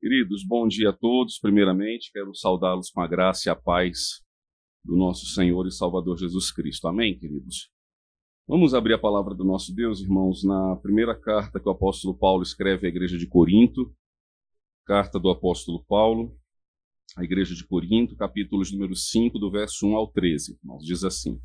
[0.00, 1.38] Queridos, bom dia a todos.
[1.38, 4.22] Primeiramente, quero saudá-los com a graça e a paz
[4.82, 6.88] do nosso Senhor e Salvador Jesus Cristo.
[6.88, 7.70] Amém, queridos?
[8.48, 12.42] Vamos abrir a palavra do nosso Deus, irmãos, na primeira carta que o apóstolo Paulo
[12.42, 13.94] escreve à igreja de Corinto.
[14.86, 16.34] Carta do apóstolo Paulo,
[17.14, 20.58] à igreja de Corinto, capítulos número 5, do verso 1 ao 13.
[20.62, 21.38] Irmãos, diz assim: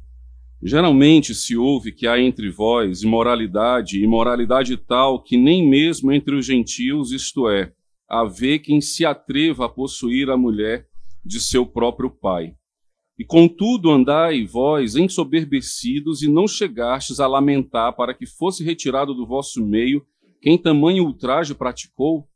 [0.64, 6.46] Geralmente se ouve que há entre vós imoralidade, imoralidade tal que nem mesmo entre os
[6.46, 7.74] gentios, isto é,
[8.08, 10.88] haver quem se atreva a possuir a mulher
[11.24, 12.56] de seu próprio pai.
[13.18, 19.26] E contudo andai vós ensoberbecidos e não chegastes a lamentar para que fosse retirado do
[19.26, 20.06] vosso meio
[20.46, 22.30] quem tamanho ultraje praticou?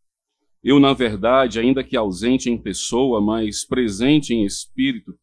[0.63, 5.13] Eu, na verdade, ainda que ausente em pessoa, mas presente em espírito,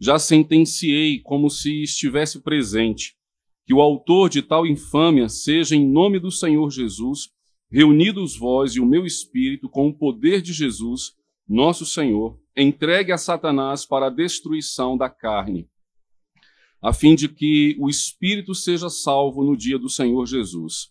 [0.00, 3.14] já sentenciei como se estivesse presente,
[3.66, 7.28] que o autor de tal infâmia seja, em nome do Senhor Jesus,
[7.70, 11.14] reunidos vós e o meu espírito com o poder de Jesus,
[11.48, 15.68] nosso Senhor, entregue a Satanás para a destruição da carne,
[16.82, 20.90] a fim de que o espírito seja salvo no dia do Senhor Jesus.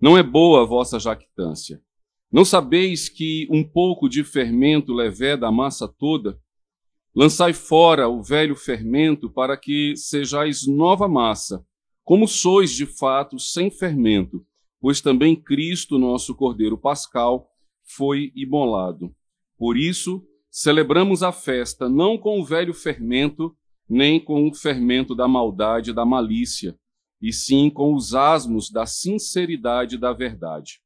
[0.00, 1.82] Não é boa a vossa jactância.
[2.30, 6.38] Não sabeis que um pouco de fermento leveda a massa toda?
[7.14, 11.64] Lançai fora o velho fermento para que sejais nova massa,
[12.02, 14.44] como sois de fato sem fermento,
[14.84, 17.48] pois também Cristo, nosso Cordeiro Pascal,
[17.96, 19.16] foi imolado.
[19.56, 23.56] Por isso, celebramos a festa não com o velho fermento,
[23.88, 26.78] nem com o fermento da maldade e da malícia,
[27.18, 30.80] e sim com os asmos da sinceridade e da verdade.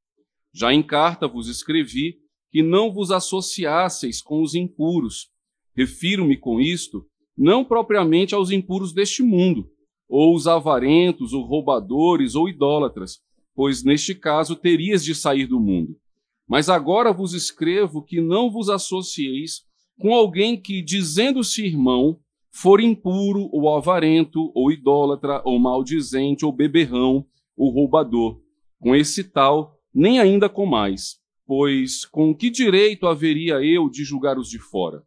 [0.55, 2.19] Já em carta vos escrevi
[2.53, 5.29] que não vos associasseis com os impuros.
[5.77, 7.05] Refiro-me com isto
[7.37, 9.69] não propriamente aos impuros deste mundo,
[10.09, 13.27] ou os avarentos, ou roubadores, ou idólatras,
[13.59, 15.99] pois neste caso terias de sair do mundo.
[16.47, 19.65] Mas agora vos escrevo que não vos associeis
[19.99, 22.21] com alguém que, dizendo-se irmão,
[22.53, 27.27] for impuro, ou avarento, ou idólatra, ou maldizente, ou beberrão,
[27.57, 28.41] ou roubador.
[28.79, 31.19] Com esse tal, nem ainda com mais.
[31.45, 35.03] Pois com que direito haveria eu de julgar os de fora?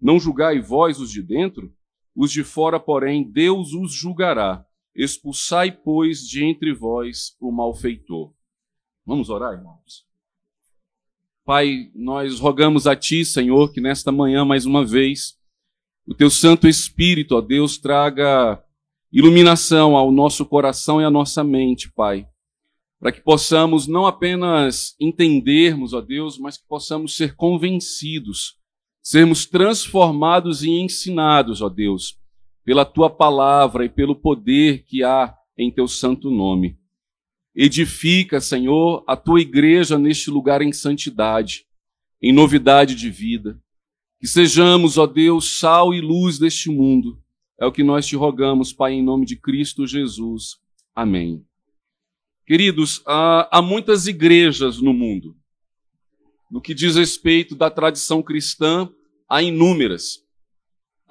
[0.00, 1.72] Não julgai vós os de dentro?
[2.12, 4.66] Os de fora, porém, Deus os julgará.
[4.94, 8.32] Expulsai, pois, de entre vós o malfeitor.
[9.04, 10.06] Vamos orar, irmãos?
[11.44, 15.36] Pai, nós rogamos a Ti, Senhor, que nesta manhã, mais uma vez,
[16.06, 18.62] o Teu Santo Espírito, ó Deus, traga
[19.12, 22.26] iluminação ao nosso coração e à nossa mente, Pai,
[22.98, 28.56] para que possamos não apenas entendermos, ó Deus, mas que possamos ser convencidos,
[29.02, 32.18] sermos transformados e ensinados, ó Deus,
[32.64, 36.78] pela tua palavra e pelo poder que há em teu santo nome.
[37.54, 41.66] Edifica, Senhor, a tua igreja neste lugar em santidade,
[42.20, 43.60] em novidade de vida.
[44.18, 47.22] Que sejamos, ó Deus, sal e luz deste mundo.
[47.60, 50.56] É o que nós te rogamos, Pai, em nome de Cristo Jesus.
[50.94, 51.44] Amém.
[52.46, 55.36] Queridos, há, muitas igrejas no mundo.
[56.50, 58.90] No que diz respeito da tradição cristã,
[59.28, 60.23] há inúmeras.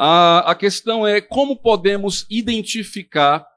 [0.05, 3.47] A, a questão é como podemos identificar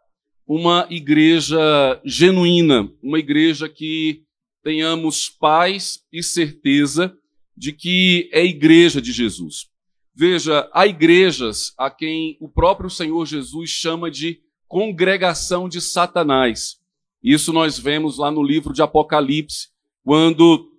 [0.46, 1.58] uma igreja
[2.04, 4.22] genuína, uma igreja que
[4.62, 7.12] tenhamos paz e certeza
[7.56, 9.66] de que é igreja de Jesus.
[10.14, 16.76] Veja, há igrejas a quem o próprio Senhor Jesus chama de congregação de Satanás.
[17.20, 19.70] Isso nós vemos lá no livro de Apocalipse,
[20.04, 20.70] quando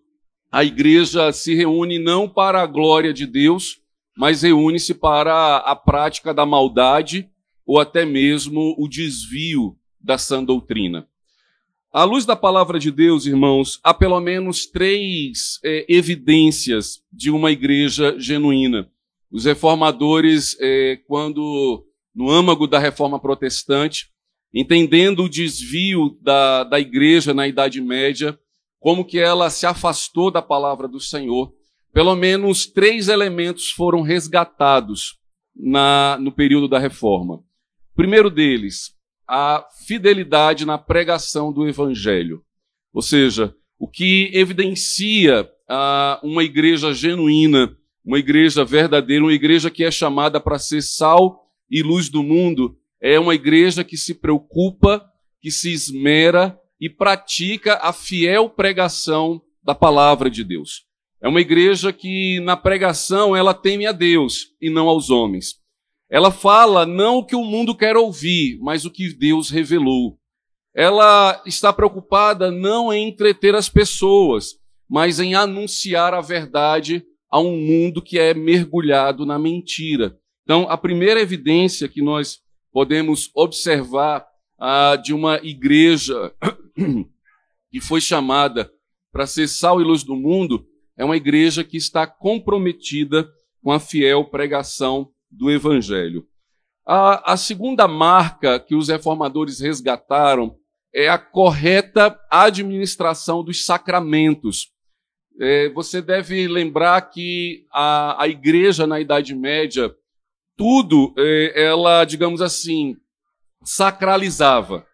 [0.49, 3.81] a igreja se reúne não para a glória de Deus,
[4.17, 7.29] mas reúne-se para a prática da maldade
[7.65, 11.07] ou até mesmo o desvio da sã doutrina.
[11.93, 17.51] À luz da palavra de Deus, irmãos, há pelo menos três é, evidências de uma
[17.51, 18.89] igreja genuína.
[19.31, 24.09] Os reformadores, é, quando no âmago da reforma protestante,
[24.53, 28.37] entendendo o desvio da, da igreja na Idade Média,
[28.79, 31.53] como que ela se afastou da palavra do Senhor,
[31.93, 35.17] pelo menos três elementos foram resgatados
[35.55, 37.35] na, no período da reforma.
[37.35, 38.95] O primeiro deles,
[39.27, 42.43] a fidelidade na pregação do evangelho.
[42.93, 47.75] Ou seja, o que evidencia ah, uma igreja genuína,
[48.05, 52.77] uma igreja verdadeira, uma igreja que é chamada para ser sal e luz do mundo,
[53.01, 55.05] é uma igreja que se preocupa,
[55.41, 60.86] que se esmera e pratica a fiel pregação da palavra de Deus.
[61.21, 65.55] É uma igreja que na pregação ela teme a Deus e não aos homens.
[66.09, 70.17] Ela fala não o que o mundo quer ouvir, mas o que Deus revelou.
[70.75, 77.57] Ela está preocupada não em entreter as pessoas, mas em anunciar a verdade a um
[77.57, 80.17] mundo que é mergulhado na mentira.
[80.43, 82.39] Então, a primeira evidência que nós
[82.71, 84.25] podemos observar
[84.59, 86.33] ah, de uma igreja
[87.71, 88.71] que foi chamada
[89.11, 90.65] para ser sal e luz do mundo
[90.97, 93.29] é uma igreja que está comprometida
[93.63, 96.25] com a fiel pregação do Evangelho.
[96.85, 100.57] A, a segunda marca que os reformadores resgataram
[100.93, 104.71] é a correta administração dos sacramentos.
[105.39, 109.93] É, você deve lembrar que a, a igreja na Idade Média,
[110.55, 112.95] tudo é, ela, digamos assim,
[113.63, 114.87] sacralizava,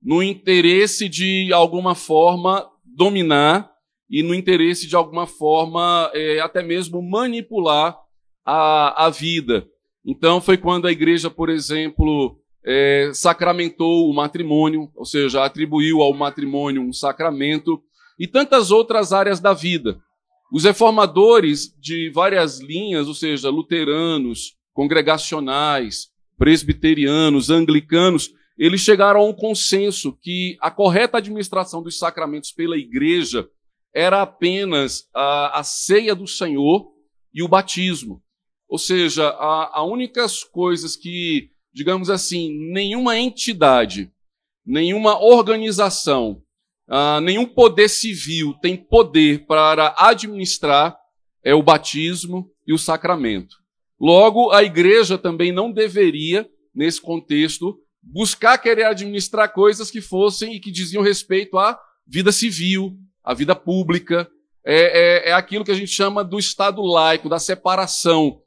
[0.00, 3.73] no interesse de alguma forma dominar
[4.08, 7.98] e no interesse de alguma forma é, até mesmo manipular
[8.44, 9.66] a, a vida.
[10.04, 16.12] Então foi quando a igreja, por exemplo, é, sacramentou o matrimônio, ou seja, atribuiu ao
[16.12, 17.82] matrimônio um sacramento
[18.18, 19.98] e tantas outras áreas da vida.
[20.52, 29.32] Os reformadores de várias linhas, ou seja, luteranos, congregacionais, presbiterianos, anglicanos, eles chegaram a um
[29.32, 33.48] consenso que a correta administração dos sacramentos pela igreja
[33.94, 36.92] era apenas a, a ceia do Senhor
[37.32, 38.22] e o batismo.
[38.68, 44.10] Ou seja, a, a únicas coisas que, digamos assim, nenhuma entidade,
[44.66, 46.44] nenhuma organização
[46.86, 50.96] ah, nenhum poder civil tem poder para administrar
[51.42, 53.56] é o batismo e o sacramento.
[53.98, 60.60] Logo, a igreja também não deveria, nesse contexto, buscar querer administrar coisas que fossem e
[60.60, 64.28] que diziam respeito à vida civil, à vida pública.
[64.64, 68.40] É, é, é aquilo que a gente chama do Estado laico, da separação.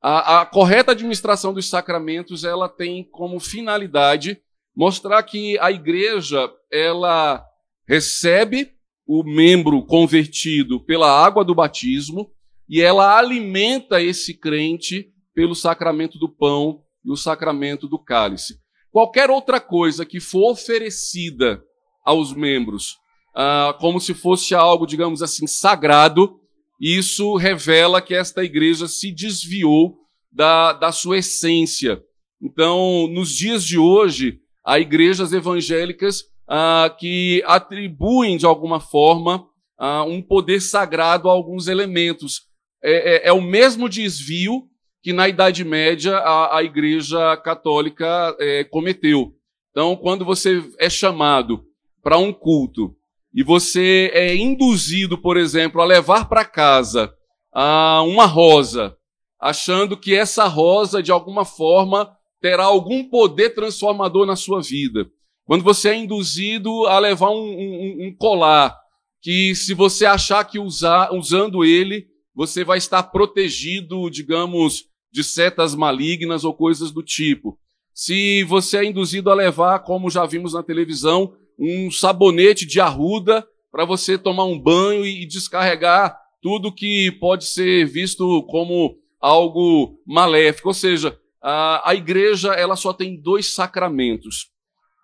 [0.00, 4.40] A, a correta administração dos sacramentos ela tem como finalidade
[4.74, 7.44] mostrar que a igreja ela
[7.86, 8.72] recebe
[9.06, 12.30] o membro convertido pela água do batismo
[12.68, 18.58] e ela alimenta esse crente pelo sacramento do pão e o sacramento do cálice.
[18.90, 21.62] Qualquer outra coisa que for oferecida
[22.04, 22.96] aos membros,
[23.34, 26.38] ah, como se fosse algo, digamos assim, sagrado,
[26.80, 29.98] isso revela que esta igreja se desviou
[30.30, 32.02] da, da sua essência.
[32.40, 39.46] Então, nos dias de hoje, há igrejas evangélicas ah, que atribuem, de alguma forma,
[39.78, 42.42] ah, um poder sagrado a alguns elementos.
[42.82, 44.64] É, é, é, o mesmo desvio
[45.02, 49.34] que na Idade Média a, a Igreja Católica é, cometeu.
[49.70, 51.64] Então, quando você é chamado
[52.02, 52.94] para um culto
[53.34, 57.12] e você é induzido, por exemplo, a levar para casa
[57.52, 58.96] ah, uma rosa,
[59.40, 65.06] achando que essa rosa, de alguma forma, terá algum poder transformador na sua vida.
[65.44, 68.76] Quando você é induzido a levar um, um, um colar,
[69.20, 75.74] que se você achar que usar, usando ele, você vai estar protegido, digamos, de setas
[75.74, 77.58] malignas ou coisas do tipo.
[77.94, 83.46] Se você é induzido a levar, como já vimos na televisão, um sabonete de arruda
[83.70, 90.68] para você tomar um banho e descarregar tudo que pode ser visto como algo maléfico.
[90.68, 94.52] Ou seja, a, a igreja ela só tem dois sacramentos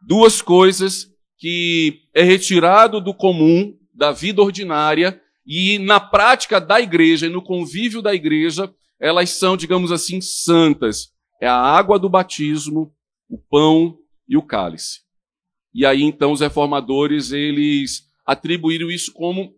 [0.00, 7.26] duas coisas que é retirado do comum, da vida ordinária, e na prática da igreja
[7.26, 11.12] e no convívio da igreja, elas são, digamos assim, santas.
[11.40, 12.92] É a água do batismo,
[13.28, 13.96] o pão
[14.28, 15.00] e o cálice.
[15.78, 19.54] E aí então os reformadores, eles atribuíram isso como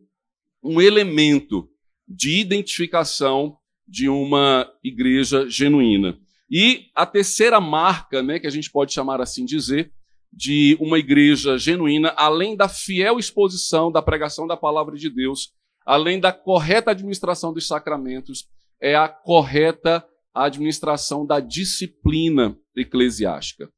[0.63, 1.67] um elemento
[2.07, 3.57] de identificação
[3.89, 6.19] de uma igreja genuína.
[6.51, 9.95] E a terceira marca, né, que a gente pode chamar assim dizer,
[10.31, 15.55] de uma igreja genuína, além da fiel exposição da pregação da palavra de Deus,
[15.87, 18.47] além da correta administração dos sacramentos,
[18.79, 23.73] é a correta administração da disciplina eclesiástica.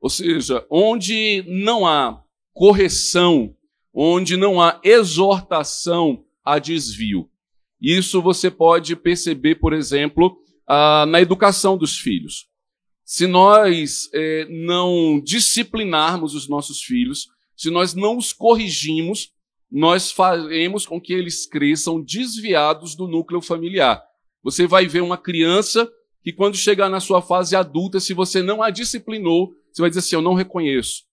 [0.00, 3.54] Ou seja, onde não há correção,
[3.92, 7.28] onde não há exortação a desvio.
[7.80, 12.48] Isso você pode perceber, por exemplo, ah, na educação dos filhos.
[13.04, 19.32] Se nós é, não disciplinarmos os nossos filhos, se nós não os corrigimos,
[19.70, 24.02] nós faremos com que eles cresçam desviados do núcleo familiar.
[24.42, 25.90] Você vai ver uma criança
[26.22, 30.00] que, quando chegar na sua fase adulta, se você não a disciplinou, você vai dizer
[30.00, 31.04] assim: Eu não reconheço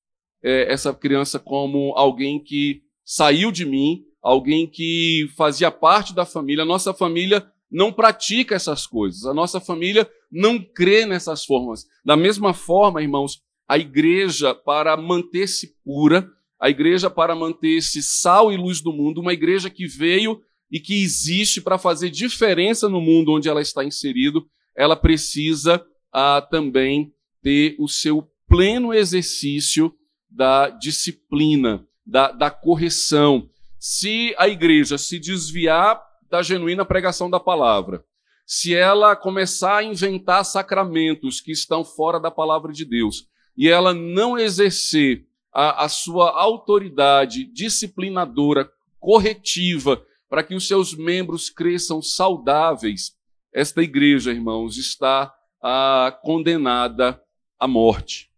[0.44, 6.64] é, essa criança como alguém que saiu de mim, alguém que fazia parte da família.
[6.64, 9.26] A nossa família não pratica essas coisas.
[9.26, 11.86] A nossa família não crê nessas formas.
[12.04, 18.58] Da mesma forma, irmãos, a igreja, para manter-se pura, a igreja para manter-se sal e
[18.58, 23.32] luz do mundo, uma igreja que veio e que existe para fazer diferença no mundo
[23.32, 24.46] onde ela está inserido,
[24.76, 27.12] ela precisa ah, também
[27.42, 29.94] ter o seu pleno exercício
[30.30, 33.50] da disciplina, da, da correção.
[33.80, 38.04] Se a igreja se desviar da genuína pregação da palavra,
[38.46, 43.28] se ela começar a inventar sacramentos que estão fora da palavra de Deus
[43.58, 51.50] e ela não exercer a, a sua autoridade disciplinadora, corretiva, para que os seus membros
[51.50, 53.16] cresçam saudáveis,
[53.54, 57.22] esta igreja, irmãos, está ah, condenada
[57.60, 58.30] à morte.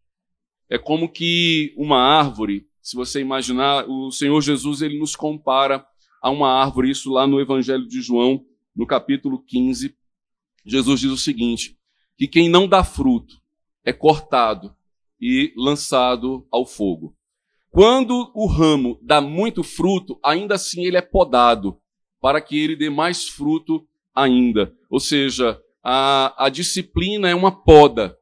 [0.69, 5.85] É como que uma árvore, se você imaginar, o Senhor Jesus ele nos compara
[6.21, 8.45] a uma árvore, isso lá no Evangelho de João,
[8.75, 9.95] no capítulo 15.
[10.65, 11.77] Jesus diz o seguinte:
[12.17, 13.41] que quem não dá fruto
[13.83, 14.75] é cortado
[15.21, 17.15] e lançado ao fogo.
[17.71, 21.79] Quando o ramo dá muito fruto, ainda assim ele é podado,
[22.19, 24.73] para que ele dê mais fruto ainda.
[24.89, 28.18] Ou seja, a, a disciplina é uma poda.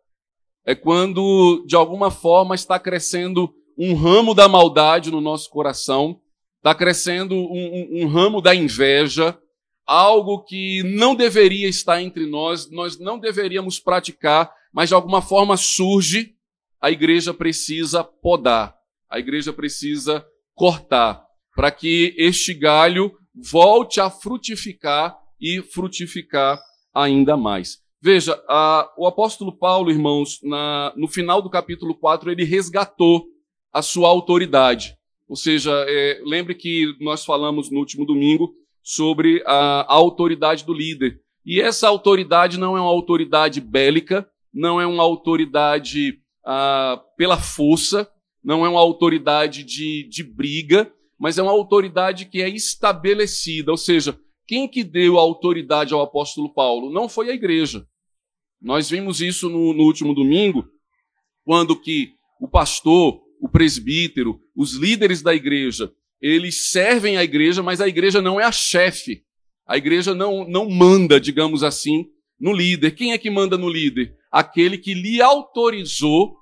[0.67, 6.19] É quando, de alguma forma, está crescendo um ramo da maldade no nosso coração,
[6.57, 9.39] está crescendo um, um, um ramo da inveja,
[9.85, 15.55] algo que não deveria estar entre nós, nós não deveríamos praticar, mas de alguma forma
[15.55, 16.35] surge,
[16.81, 18.75] a igreja precisa podar,
[19.09, 21.23] a igreja precisa cortar,
[21.55, 26.59] para que este galho volte a frutificar e frutificar
[26.93, 27.86] ainda mais.
[28.01, 33.25] Veja, a, o apóstolo Paulo, irmãos, na, no final do capítulo 4, ele resgatou
[33.73, 34.95] a sua autoridade.
[35.27, 40.73] Ou seja, é, lembre que nós falamos no último domingo sobre a, a autoridade do
[40.73, 41.19] líder.
[41.45, 48.09] E essa autoridade não é uma autoridade bélica, não é uma autoridade ah, pela força,
[48.43, 53.71] não é uma autoridade de, de briga, mas é uma autoridade que é estabelecida.
[53.71, 56.91] Ou seja, quem que deu autoridade ao apóstolo Paulo?
[56.91, 57.85] Não foi a igreja.
[58.61, 60.65] Nós vimos isso no, no último domingo,
[61.43, 67.81] quando que o pastor, o presbítero, os líderes da igreja, eles servem a igreja, mas
[67.81, 69.23] a igreja não é a chefe.
[69.65, 72.05] A igreja não, não manda, digamos assim,
[72.39, 72.91] no líder.
[72.91, 74.15] Quem é que manda no líder?
[74.31, 76.37] Aquele que lhe autorizou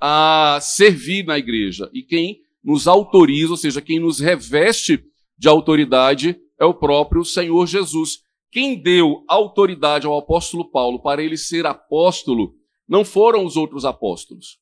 [0.00, 1.90] a servir na igreja.
[1.92, 5.02] E quem nos autoriza, ou seja, quem nos reveste
[5.36, 8.20] de autoridade é o próprio Senhor Jesus.
[8.50, 12.54] Quem deu autoridade ao apóstolo Paulo para ele ser apóstolo
[12.88, 14.58] não foram os outros apóstolos.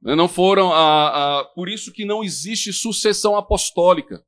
[0.00, 4.24] Né, não foram a, a, por isso que não existe sucessão apostólica.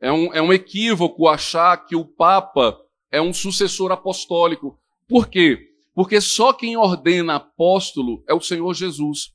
[0.00, 2.76] É um, é um equívoco achar que o Papa
[3.10, 4.76] é um sucessor apostólico.
[5.06, 5.68] Por quê?
[5.94, 9.32] Porque só quem ordena apóstolo é o Senhor Jesus.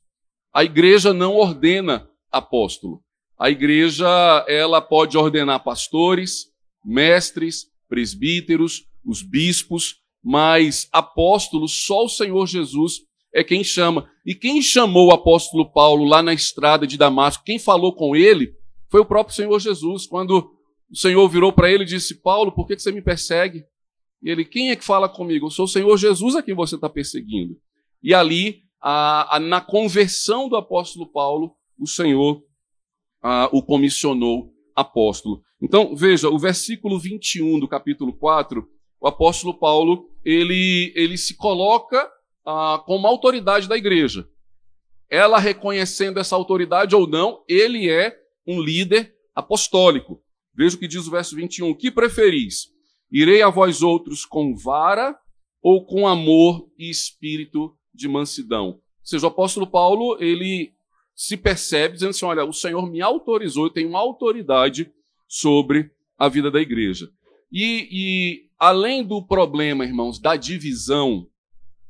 [0.52, 3.02] A igreja não ordena apóstolo.
[3.38, 4.06] A igreja,
[4.48, 6.46] ela pode ordenar pastores,
[6.84, 13.00] mestres, presbíteros, os bispos, mas apóstolos só o Senhor Jesus
[13.32, 14.10] é quem chama.
[14.26, 18.52] E quem chamou o apóstolo Paulo lá na estrada de Damasco, quem falou com ele,
[18.90, 20.06] foi o próprio Senhor Jesus.
[20.06, 20.50] Quando
[20.90, 23.64] o Senhor virou para ele e disse: Paulo, por que você me persegue?
[24.22, 25.46] E ele: Quem é que fala comigo?
[25.46, 27.56] Eu sou o Senhor Jesus a quem você está perseguindo.
[28.02, 32.42] E ali, a, a, na conversão do apóstolo Paulo, o Senhor
[33.22, 35.42] ah, o comissionou apóstolo.
[35.60, 38.66] Então, veja, o versículo 21 do capítulo 4,
[39.00, 42.08] o apóstolo Paulo, ele, ele se coloca
[42.46, 44.28] ah, como autoridade da igreja.
[45.10, 50.22] Ela reconhecendo essa autoridade ou não, ele é um líder apostólico.
[50.54, 51.74] Veja o que diz o verso 21.
[51.74, 52.68] Que preferis?
[53.10, 55.16] Irei a vós outros com vara
[55.62, 58.66] ou com amor e espírito de mansidão?
[58.66, 60.74] Ou seja, o apóstolo Paulo, ele
[61.18, 64.88] se percebe dizendo assim: olha, o Senhor me autorizou, eu tenho autoridade
[65.26, 67.10] sobre a vida da igreja.
[67.50, 71.26] E, e além do problema, irmãos, da divisão,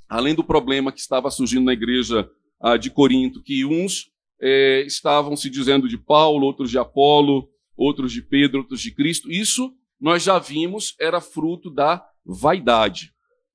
[0.08, 5.36] além do problema que estava surgindo na igreja ah, de Corinto, que uns eh, estavam
[5.36, 10.22] se dizendo de Paulo, outros de Apolo, outros de Pedro, outros de Cristo, isso nós
[10.22, 13.12] já vimos era fruto da vaidade,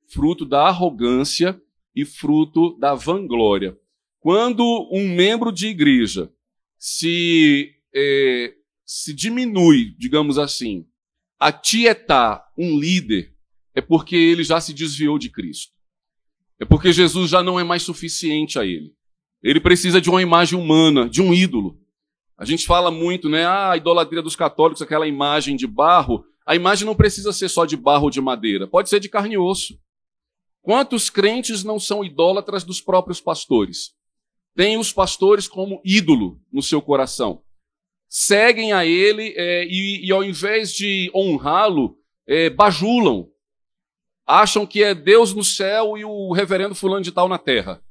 [0.08, 1.60] fruto da arrogância
[1.96, 3.76] e fruto da vanglória.
[4.24, 6.32] Quando um membro de igreja
[6.80, 8.54] se, é,
[8.86, 10.86] se diminui, digamos assim,
[11.38, 13.36] a tietar um líder,
[13.76, 15.74] é porque ele já se desviou de Cristo.
[16.58, 18.96] É porque Jesus já não é mais suficiente a ele.
[19.44, 21.78] Ele precisa de uma imagem humana, de um ídolo.
[22.38, 23.44] A gente fala muito, né?
[23.44, 26.24] Ah, a idolatria dos católicos, aquela imagem de barro.
[26.48, 29.34] A imagem não precisa ser só de barro ou de madeira, pode ser de carne
[29.34, 29.78] e osso.
[30.62, 34.02] Quantos crentes não são idólatras dos próprios pastores?
[34.56, 37.42] Têm os pastores como ídolo no seu coração.
[38.08, 43.30] Seguem a ele é, e, e, ao invés de honrá-lo, é, bajulam.
[44.26, 47.84] Acham que é Deus no céu e o reverendo fulano de tal na terra.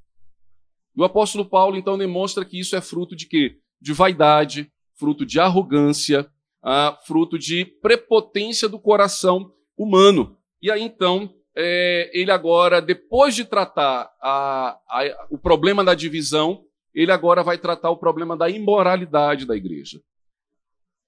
[0.97, 3.59] E o apóstolo Paulo então demonstra que isso é fruto de quê?
[3.81, 6.31] De vaidade, fruto de arrogância,
[6.63, 10.39] ah, fruto de prepotência do coração humano.
[10.63, 16.65] E aí então é, ele agora, depois de tratar a, a, o problema da divisão,
[16.95, 20.01] ele agora vai tratar o problema da imoralidade da igreja.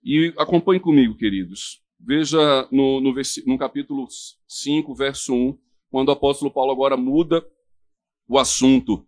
[0.03, 1.83] E acompanhe comigo, queridos.
[1.99, 3.15] Veja no, no,
[3.47, 4.07] no capítulo
[4.47, 5.59] 5, verso 1,
[5.91, 7.45] quando o apóstolo Paulo agora muda
[8.29, 9.07] o assunto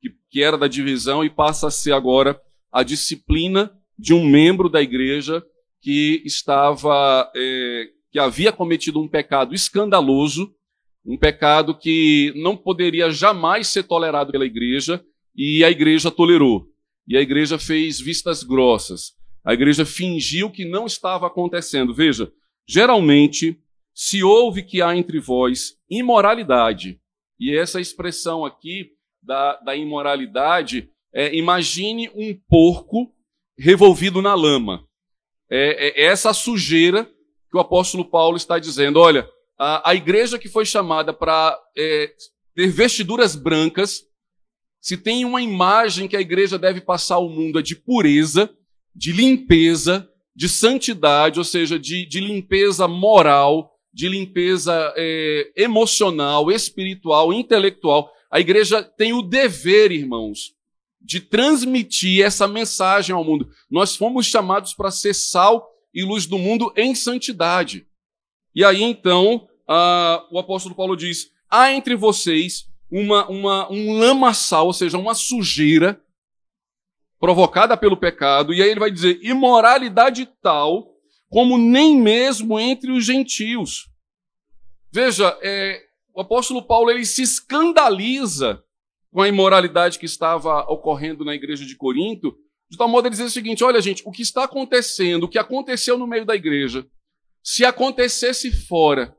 [0.00, 2.40] que, que era da divisão e passa a ser agora
[2.70, 5.42] a disciplina de um membro da igreja
[5.80, 10.54] que estava, é, que havia cometido um pecado escandaloso,
[11.06, 16.66] um pecado que não poderia jamais ser tolerado pela igreja, e a igreja tolerou.
[17.06, 19.12] E a igreja fez vistas grossas.
[19.44, 21.94] A igreja fingiu que não estava acontecendo.
[21.94, 22.32] Veja,
[22.66, 23.60] geralmente,
[23.94, 27.00] se ouve que há entre vós imoralidade,
[27.38, 28.90] e essa expressão aqui
[29.22, 33.12] da, da imoralidade, é, imagine um porco
[33.58, 34.84] revolvido na lama.
[35.48, 37.04] É, é, é essa sujeira
[37.50, 38.98] que o apóstolo Paulo está dizendo.
[38.98, 42.12] Olha, a, a igreja que foi chamada para é,
[42.54, 44.02] ter vestiduras brancas,
[44.80, 48.48] se tem uma imagem que a igreja deve passar ao mundo é de pureza,
[48.94, 57.32] de limpeza, de santidade, ou seja, de, de limpeza moral, de limpeza é, emocional, espiritual,
[57.32, 58.10] intelectual.
[58.30, 60.52] A igreja tem o dever, irmãos,
[61.00, 63.48] de transmitir essa mensagem ao mundo.
[63.70, 67.86] Nós fomos chamados para ser sal e luz do mundo em santidade.
[68.56, 74.66] E aí então uh, o apóstolo Paulo diz: há entre vocês uma, uma, um lamaçal,
[74.66, 76.00] ou seja, uma sujeira
[77.20, 80.94] provocada pelo pecado, e aí ele vai dizer imoralidade tal
[81.28, 83.90] como nem mesmo entre os gentios.
[84.92, 85.82] Veja, é,
[86.14, 88.62] o apóstolo Paulo ele se escandaliza
[89.12, 92.38] com a imoralidade que estava ocorrendo na igreja de Corinto,
[92.70, 95.38] de tal modo ele dizer o seguinte: olha, gente, o que está acontecendo, o que
[95.38, 96.86] aconteceu no meio da igreja,
[97.46, 99.16] se acontecesse fora,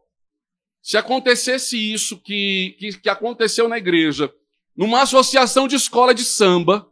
[0.81, 4.29] se acontecesse isso que, que, que aconteceu na igreja,
[4.75, 6.85] numa associação de escola de samba,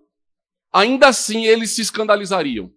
[0.71, 2.74] ainda assim eles se escandalizariam.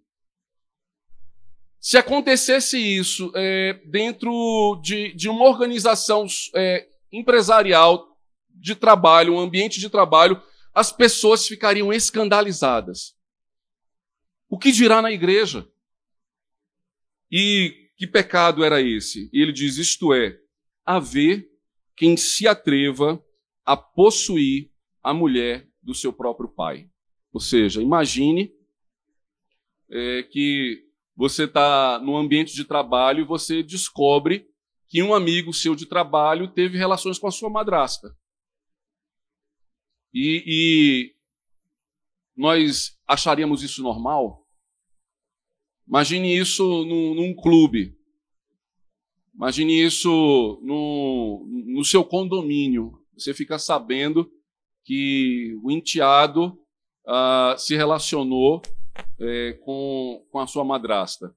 [1.79, 8.13] Se acontecesse isso é, dentro de, de, uma organização é, empresarial
[8.49, 10.43] de trabalho, um ambiente de trabalho,
[10.73, 13.15] as pessoas ficariam escandalizadas.
[14.49, 15.65] O que dirá na igreja?
[17.31, 19.29] E que pecado era esse?
[19.33, 20.39] E ele diz: isto é,
[20.85, 21.51] haver
[21.97, 23.21] quem se atreva
[23.65, 24.71] a possuir
[25.03, 26.89] a mulher do seu próprio pai.
[27.33, 28.55] Ou seja, imagine
[29.89, 34.49] é, que você está no ambiente de trabalho e você descobre
[34.87, 38.15] que um amigo seu de trabalho teve relações com a sua madrasta.
[40.13, 41.15] E, e
[42.33, 44.47] nós acharíamos isso normal?
[45.89, 47.97] Imagine isso num, num clube.
[49.33, 53.01] Imagine isso no, no seu condomínio.
[53.17, 54.31] Você fica sabendo
[54.85, 56.59] que o enteado
[57.07, 58.61] uh, se relacionou
[59.19, 61.35] é, com, com a sua madrasta.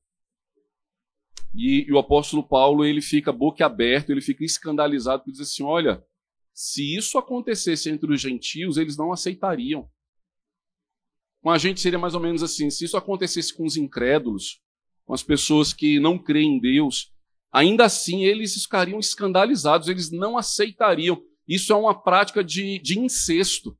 [1.55, 5.63] E, e, o apóstolo Paulo ele fica boca aberto, ele fica escandalizado, porque diz assim:
[5.63, 6.05] olha,
[6.53, 9.89] se isso acontecesse entre os gentios, eles não aceitariam.
[11.43, 14.61] Com a gente seria mais ou menos assim: se isso acontecesse com os incrédulos,
[15.05, 17.13] com as pessoas que não creem em Deus,
[17.51, 21.21] ainda assim eles ficariam escandalizados, eles não aceitariam.
[21.47, 23.77] Isso é uma prática de, de incesto.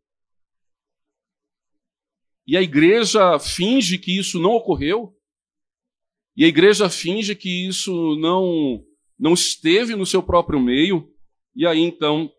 [2.45, 5.17] E a igreja finge que isso não ocorreu,
[6.37, 8.85] e a igreja finge que isso não,
[9.17, 11.09] não esteve no seu próprio meio,
[11.55, 12.33] e aí então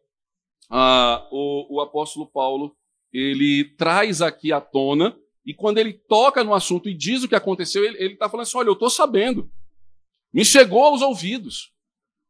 [0.70, 2.76] ah, o, o apóstolo Paulo
[3.14, 7.36] ele traz aqui à tona, e quando ele toca no assunto e diz o que
[7.36, 9.50] aconteceu, ele está falando assim: olha, eu estou sabendo,
[10.34, 11.72] me chegou aos ouvidos.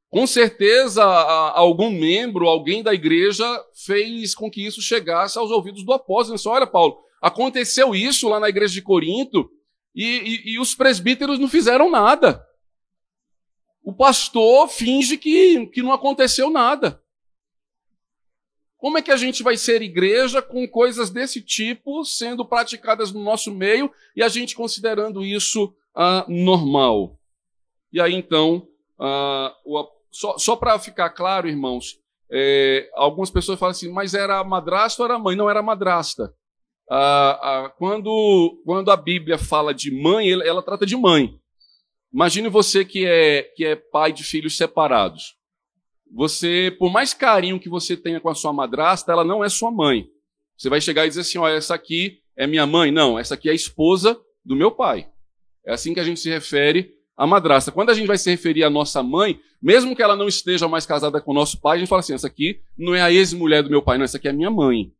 [0.09, 3.43] Com certeza, algum membro, alguém da igreja
[3.73, 6.35] fez com que isso chegasse aos ouvidos do apóstolo.
[6.35, 9.49] Disse, olha, Paulo, aconteceu isso lá na igreja de Corinto,
[9.95, 12.45] e, e, e os presbíteros não fizeram nada.
[13.83, 17.02] O pastor finge que, que não aconteceu nada.
[18.83, 23.23] Como é que a gente vai ser igreja com coisas desse tipo sendo praticadas no
[23.23, 27.17] nosso meio e a gente considerando isso ah, normal?
[27.93, 28.67] E aí então,
[28.99, 31.97] ah, o, só, só para ficar claro, irmãos,
[32.29, 35.37] é, algumas pessoas falam assim, mas era madrasta ou era mãe?
[35.37, 36.33] Não era madrasta.
[36.91, 41.39] Ah, ah, quando, quando a Bíblia fala de mãe, ela, ela trata de mãe.
[42.13, 45.37] Imagine você que é, que é pai de filhos separados.
[46.13, 49.71] Você, por mais carinho que você tenha com a sua madrasta, ela não é sua
[49.71, 50.07] mãe.
[50.55, 52.91] Você vai chegar e dizer assim: olha, essa aqui é minha mãe.
[52.91, 55.09] Não, essa aqui é a esposa do meu pai.
[55.65, 57.71] É assim que a gente se refere à madrasta.
[57.71, 60.85] Quando a gente vai se referir à nossa mãe, mesmo que ela não esteja mais
[60.85, 63.63] casada com o nosso pai, a gente fala assim: essa aqui não é a ex-mulher
[63.63, 64.93] do meu pai, não, essa aqui é a minha mãe.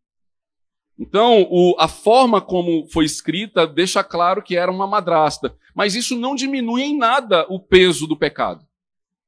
[0.98, 5.56] Então, o, a forma como foi escrita deixa claro que era uma madrasta.
[5.76, 8.66] Mas isso não diminui em nada o peso do pecado.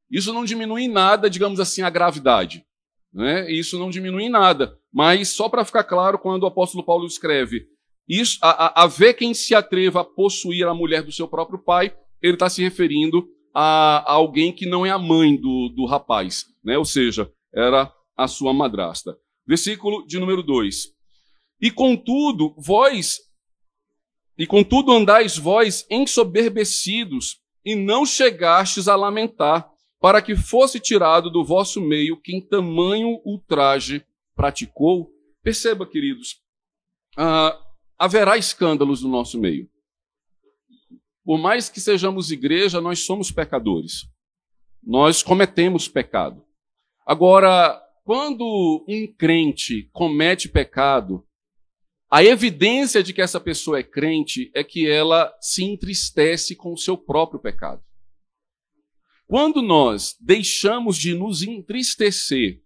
[0.09, 2.65] Isso não diminui em nada, digamos assim, a gravidade.
[3.13, 3.49] Né?
[3.51, 4.77] Isso não diminui em nada.
[4.91, 7.67] Mas só para ficar claro, quando o apóstolo Paulo escreve
[8.07, 11.57] isso, a, a, a, ver quem se atreva a possuir a mulher do seu próprio
[11.57, 15.85] pai, ele está se referindo a, a, alguém que não é a mãe do, do
[15.85, 16.77] rapaz, né?
[16.77, 19.17] ou seja, era a sua madrasta.
[19.47, 20.93] Versículo de número 2.
[21.61, 23.19] E contudo, vós,
[24.37, 29.67] e contudo andais vós ensoberbecidos, e não chegastes a lamentar,
[30.05, 35.09] para que fosse tirado do vosso meio quem tamanho ultraje praticou.
[35.41, 36.43] Perceba, queridos,
[37.17, 37.59] ah,
[37.97, 39.67] haverá escândalos no nosso meio.
[41.23, 44.07] Por mais que sejamos igreja, nós somos pecadores.
[44.83, 46.45] Nós cometemos pecado.
[47.03, 51.25] Agora, quando um crente comete pecado,
[52.11, 56.77] a evidência de que essa pessoa é crente é que ela se entristece com o
[56.77, 57.83] seu próprio pecado.
[59.27, 62.61] Quando nós deixamos de nos entristecer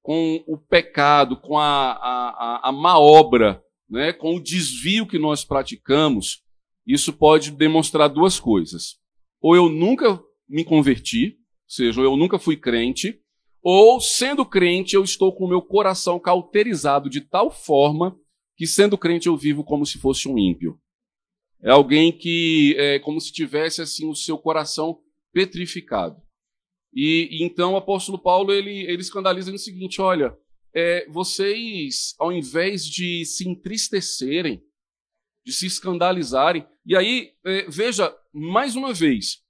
[0.00, 5.44] com o pecado, com a, a, a, má obra, né, com o desvio que nós
[5.44, 6.42] praticamos,
[6.86, 8.96] isso pode demonstrar duas coisas.
[9.40, 13.18] Ou eu nunca me converti, ou seja, eu nunca fui crente,
[13.62, 18.16] ou sendo crente eu estou com o meu coração cauterizado de tal forma
[18.56, 20.78] que sendo crente eu vivo como se fosse um ímpio.
[21.62, 24.98] É alguém que é como se tivesse assim o seu coração
[25.34, 26.16] petrificado.
[26.94, 30.34] E, e então o apóstolo Paulo ele, ele escandaliza no seguinte: olha,
[30.72, 34.62] é, vocês, ao invés de se entristecerem,
[35.44, 39.42] de se escandalizarem, e aí, é, veja, mais uma vez,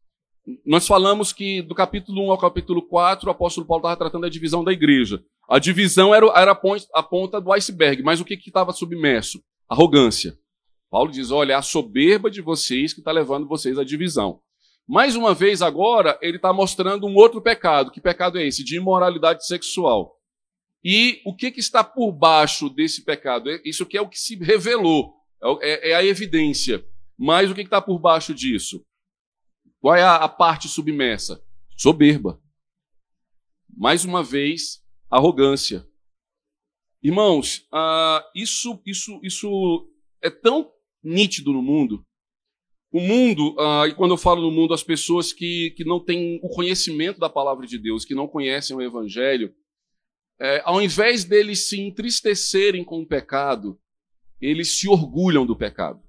[0.65, 4.29] nós falamos que do capítulo 1 ao capítulo 4, o apóstolo Paulo estava tratando da
[4.29, 5.23] divisão da igreja.
[5.49, 6.59] A divisão era, era
[6.95, 9.43] a ponta do iceberg, mas o que estava submerso?
[9.69, 10.39] Arrogância.
[10.91, 14.41] Paulo diz: olha, é a soberba de vocês que está levando vocês à divisão.
[14.87, 17.91] Mais uma vez, agora, ele está mostrando um outro pecado.
[17.91, 18.63] Que pecado é esse?
[18.63, 20.21] De imoralidade sexual.
[20.85, 23.51] E o que, que está por baixo desse pecado?
[23.51, 25.15] É, isso que é o que se revelou,
[25.63, 26.85] é, é a evidência.
[27.17, 28.85] Mas o que está por baixo disso?
[29.81, 31.43] Qual é a, parte submersa?
[31.77, 32.41] Soberba.
[33.75, 35.87] Mais uma vez, arrogância.
[37.03, 39.91] Irmãos, uh, isso, isso, isso
[40.23, 40.71] é tão
[41.03, 42.05] nítido no mundo.
[42.95, 46.39] O mundo, uh, e quando eu falo no mundo, as pessoas que, que não têm
[46.45, 49.53] o conhecimento da palavra de Deus, que não conhecem o Evangelho,
[50.41, 53.77] é, ao invés deles se entristecerem com o pecado,
[54.41, 56.01] eles se orgulham do pecado.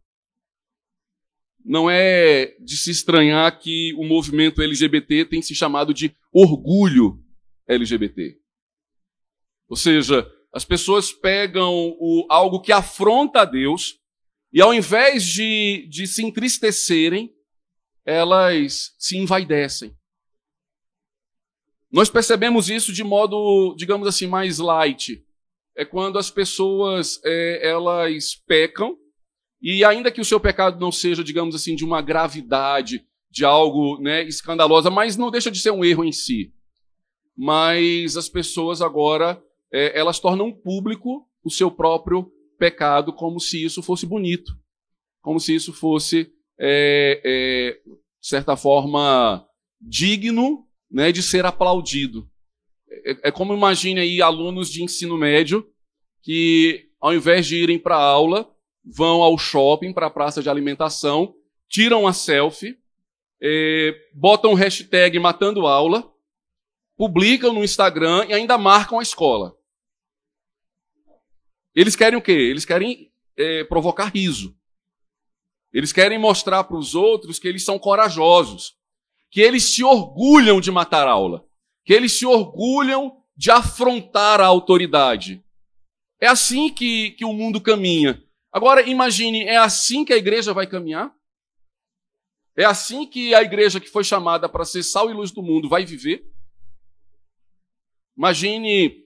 [1.65, 7.19] Não é de se estranhar que o movimento LGBT tem se chamado de orgulho
[7.67, 8.37] LGBT.
[9.67, 13.99] Ou seja, as pessoas pegam o, algo que afronta a Deus
[14.55, 17.35] e, ao invés de, de se entristecerem,
[18.05, 19.93] elas se envaidecem.
[21.91, 25.21] Nós percebemos isso de modo, digamos assim, mais light.
[25.75, 28.97] É quando as pessoas é, elas pecam
[29.61, 33.99] e ainda que o seu pecado não seja, digamos assim, de uma gravidade, de algo
[33.99, 36.53] né, escandalosa, mas não deixa de ser um erro em si.
[37.35, 43.81] Mas as pessoas agora é, elas tornam público o seu próprio pecado como se isso
[43.81, 44.51] fosse bonito,
[45.21, 47.71] como se isso fosse, é, é,
[48.21, 49.45] de certa forma,
[49.79, 52.29] digno né, de ser aplaudido.
[52.89, 55.67] É, é como imagine aí alunos de ensino médio
[56.21, 58.49] que, ao invés de irem para a aula,
[58.83, 61.35] vão ao shopping, para a praça de alimentação,
[61.67, 62.77] tiram a selfie,
[63.41, 66.09] é, botam o hashtag matando aula,
[66.97, 69.55] publicam no Instagram e ainda marcam a escola.
[71.75, 72.31] Eles querem o quê?
[72.31, 74.57] Eles querem é, provocar riso.
[75.73, 78.77] Eles querem mostrar para os outros que eles são corajosos
[79.35, 81.45] que eles se orgulham de matar aula,
[81.83, 85.43] que eles se orgulham de afrontar a autoridade.
[86.21, 88.23] É assim que, que o mundo caminha.
[88.49, 91.13] Agora, imagine, é assim que a igreja vai caminhar?
[92.55, 95.67] É assim que a igreja que foi chamada para ser sal e luz do mundo
[95.67, 96.25] vai viver?
[98.17, 99.05] Imagine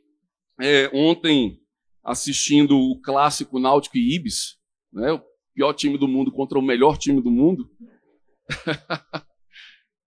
[0.62, 1.59] é, ontem
[2.10, 4.58] assistindo o clássico Náutico e Ibis,
[4.91, 5.12] né?
[5.12, 5.22] o
[5.54, 7.69] pior time do mundo contra o melhor time do mundo.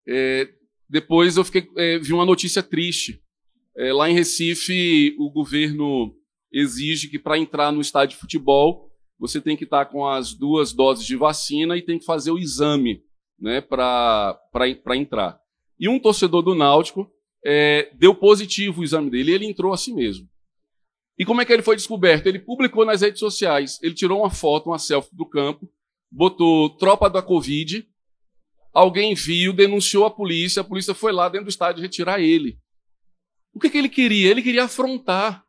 [0.08, 0.50] é,
[0.90, 3.22] depois eu fiquei, é, vi uma notícia triste.
[3.78, 6.12] É, lá em Recife, o governo
[6.52, 10.74] exige que para entrar no estádio de futebol você tem que estar com as duas
[10.74, 13.04] doses de vacina e tem que fazer o exame
[13.40, 15.40] né, para entrar.
[15.80, 17.08] E um torcedor do Náutico
[17.46, 20.28] é, deu positivo o exame dele e ele entrou assim mesmo.
[21.18, 22.28] E como é que ele foi descoberto?
[22.28, 23.80] Ele publicou nas redes sociais.
[23.82, 25.70] Ele tirou uma foto, uma selfie do campo,
[26.12, 27.88] botou tropa da Covid.
[28.74, 30.62] Alguém viu, denunciou a polícia.
[30.62, 32.58] A polícia foi lá dentro do estádio retirar ele.
[33.54, 34.30] O que, que ele queria?
[34.30, 35.44] Ele queria afrontar.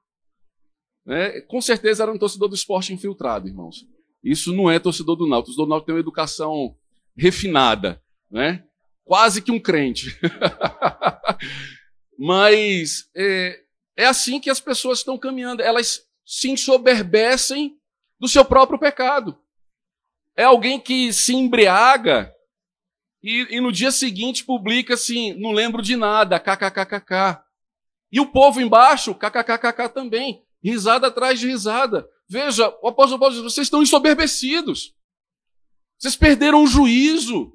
[1.07, 1.41] Né?
[1.43, 3.87] Com certeza era um torcedor do esporte infiltrado, irmãos.
[4.23, 5.53] Isso não é torcedor do Náutico.
[5.53, 6.77] O torcedor do Náutico tem uma educação
[7.17, 8.65] refinada, né?
[9.05, 10.19] quase que um crente.
[12.19, 13.62] Mas é,
[13.97, 15.63] é assim que as pessoas estão caminhando.
[15.63, 17.77] Elas se ensoberbecem
[18.19, 19.39] do seu próprio pecado.
[20.37, 22.33] É alguém que se embriaga
[23.23, 27.41] e, e, no dia seguinte publica assim: não lembro de nada, kkkk.
[28.11, 32.09] E o povo embaixo, kkkk também risada atrás de risada.
[32.29, 34.95] Veja, o apóstolo Paulo diz: vocês estão ensoberbecidos.
[35.99, 37.53] Vocês perderam o juízo.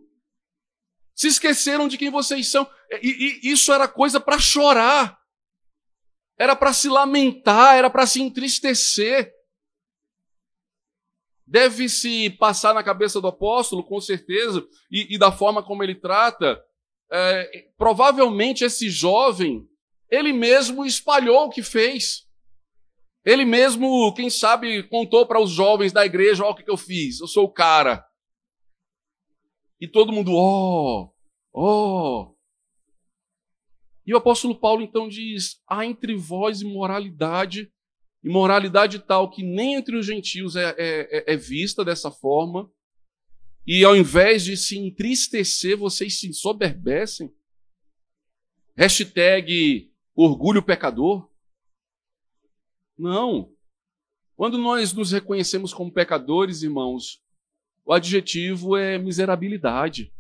[1.14, 2.70] Se esqueceram de quem vocês são.
[3.02, 5.20] E, e isso era coisa para chorar.
[6.38, 9.34] Era para se lamentar, era para se entristecer.
[11.46, 15.96] Deve se passar na cabeça do apóstolo, com certeza, e, e da forma como ele
[15.96, 16.62] trata.
[17.10, 19.66] É, provavelmente esse jovem,
[20.12, 22.28] ele mesmo espalhou o que fez.
[23.26, 27.20] Ele mesmo, quem sabe, contou para os jovens da igreja: Olha o que eu fiz,
[27.20, 28.06] eu sou o cara.
[29.80, 31.14] E todo mundo, ó, oh,
[31.54, 32.22] ó.
[32.22, 32.37] Oh.
[34.08, 37.70] E o apóstolo Paulo então diz: há entre vós imoralidade,
[38.24, 42.72] imoralidade tal que nem entre os gentios é, é, é, é vista dessa forma,
[43.68, 47.36] e ao invés de se entristecer, vocês se ensoberbecem.
[48.78, 51.30] Hashtag orgulho pecador.
[52.98, 53.54] Não.
[54.38, 57.22] Quando nós nos reconhecemos como pecadores, irmãos,
[57.84, 60.14] o adjetivo é miserabilidade.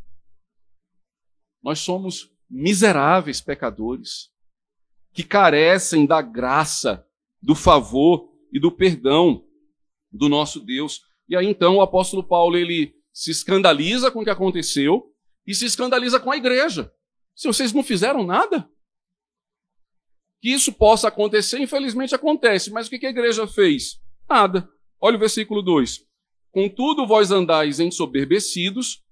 [1.63, 4.29] Nós somos miseráveis pecadores
[5.13, 7.05] que carecem da graça,
[7.41, 9.43] do favor e do perdão
[10.11, 11.01] do nosso Deus.
[11.27, 15.11] E aí então o apóstolo Paulo ele se escandaliza com o que aconteceu
[15.45, 16.91] e se escandaliza com a igreja.
[17.35, 18.69] Se vocês não fizeram nada,
[20.41, 22.71] que isso possa acontecer, infelizmente acontece.
[22.71, 23.99] Mas o que a igreja fez?
[24.29, 24.69] Nada.
[24.99, 26.05] Olha o versículo 2.
[26.51, 29.03] Contudo, vós andais ensoberbecidos,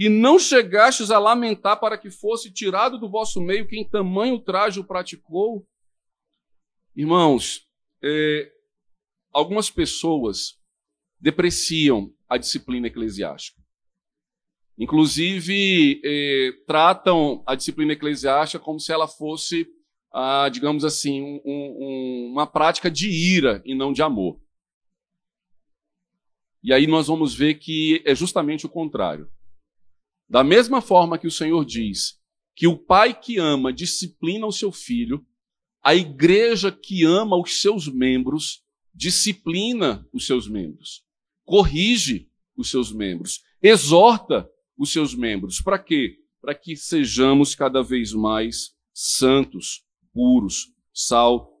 [0.00, 4.80] e não chegastes a lamentar para que fosse tirado do vosso meio quem tamanho traje
[4.80, 5.68] o praticou.
[6.96, 7.68] Irmãos,
[8.02, 8.50] é,
[9.30, 10.58] algumas pessoas
[11.20, 13.60] depreciam a disciplina eclesiástica.
[14.78, 19.68] Inclusive, é, tratam a disciplina eclesiástica como se ela fosse
[20.12, 24.40] ah, digamos assim, um, um, uma prática de ira e não de amor.
[26.62, 29.30] E aí nós vamos ver que é justamente o contrário.
[30.30, 32.16] Da mesma forma que o Senhor diz
[32.54, 35.26] que o pai que ama disciplina o seu filho,
[35.82, 38.62] a igreja que ama os seus membros
[38.94, 41.02] disciplina os seus membros,
[41.44, 45.60] corrige os seus membros, exorta os seus membros.
[45.60, 46.18] Para quê?
[46.40, 51.60] Para que sejamos cada vez mais santos, puros, sal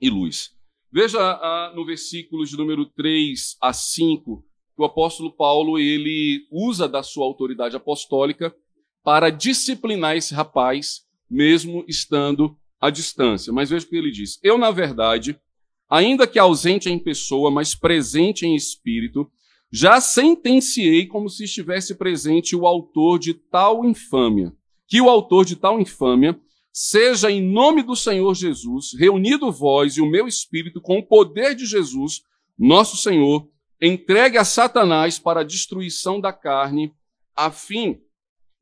[0.00, 0.56] e luz.
[0.90, 4.45] Veja ah, no versículo de número 3 a 5, que
[4.76, 8.54] o apóstolo Paulo ele usa da sua autoridade apostólica
[9.02, 13.52] para disciplinar esse rapaz, mesmo estando à distância.
[13.52, 15.38] Mas veja o que ele diz: Eu, na verdade,
[15.88, 19.30] ainda que ausente em pessoa, mas presente em espírito,
[19.70, 24.52] já sentenciei como se estivesse presente o autor de tal infâmia,
[24.86, 26.38] que o autor de tal infâmia
[26.72, 31.54] seja em nome do Senhor Jesus, reunido vós e o meu espírito com o poder
[31.54, 32.22] de Jesus,
[32.58, 33.48] nosso Senhor,
[33.80, 36.92] entregue a Satanás para a destruição da carne,
[37.34, 38.00] a fim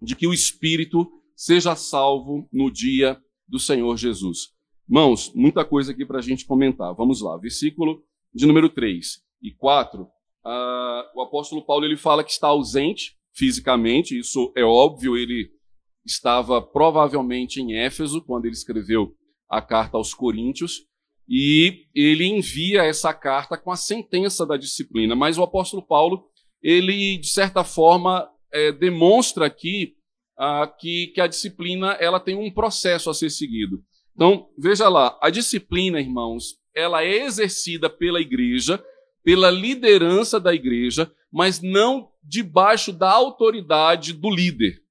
[0.01, 4.55] de que o espírito seja salvo no dia do Senhor Jesus.
[4.87, 6.95] Mãos, muita coisa aqui para a gente comentar.
[6.95, 10.03] Vamos lá, versículo de número 3 e 4.
[10.03, 10.09] Uh,
[10.45, 15.51] ah, o apóstolo Paulo ele fala que está ausente fisicamente, isso é óbvio, ele
[16.05, 19.15] estava provavelmente em Éfeso, quando ele escreveu
[19.49, 20.87] a carta aos Coríntios,
[21.29, 25.15] e ele envia essa carta com a sentença da disciplina.
[25.15, 26.27] Mas o apóstolo Paulo,
[26.63, 29.95] ele, de certa forma, é, demonstra aqui
[30.39, 33.83] ah, que, que a disciplina ela tem um processo a ser seguido.
[34.15, 38.83] Então, veja lá, a disciplina, irmãos, ela é exercida pela igreja
[39.25, 44.83] pela liderança da igreja, mas não debaixo da autoridade do líder.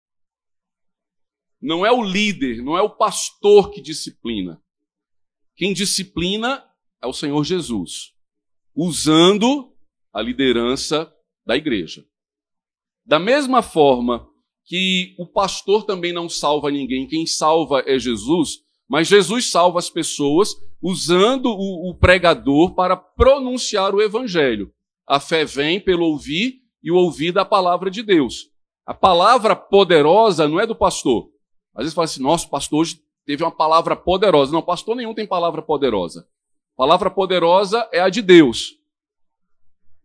[1.61, 4.61] Não é o líder, não é o pastor que disciplina.
[5.55, 6.63] Quem disciplina
[7.01, 8.13] é o Senhor Jesus,
[8.75, 9.73] usando
[10.11, 11.13] a liderança
[11.45, 12.05] da igreja.
[13.05, 14.27] Da mesma forma
[14.65, 19.89] que o pastor também não salva ninguém, quem salva é Jesus, mas Jesus salva as
[19.89, 24.71] pessoas usando o, o pregador para pronunciar o evangelho.
[25.07, 28.49] A fé vem pelo ouvir e o ouvir da palavra de Deus.
[28.85, 31.29] A palavra poderosa não é do pastor.
[31.73, 34.51] Às vezes fala assim, nosso pastor hoje teve uma palavra poderosa.
[34.51, 36.27] Não, pastor nenhum tem palavra poderosa.
[36.75, 38.75] Palavra poderosa é a de Deus.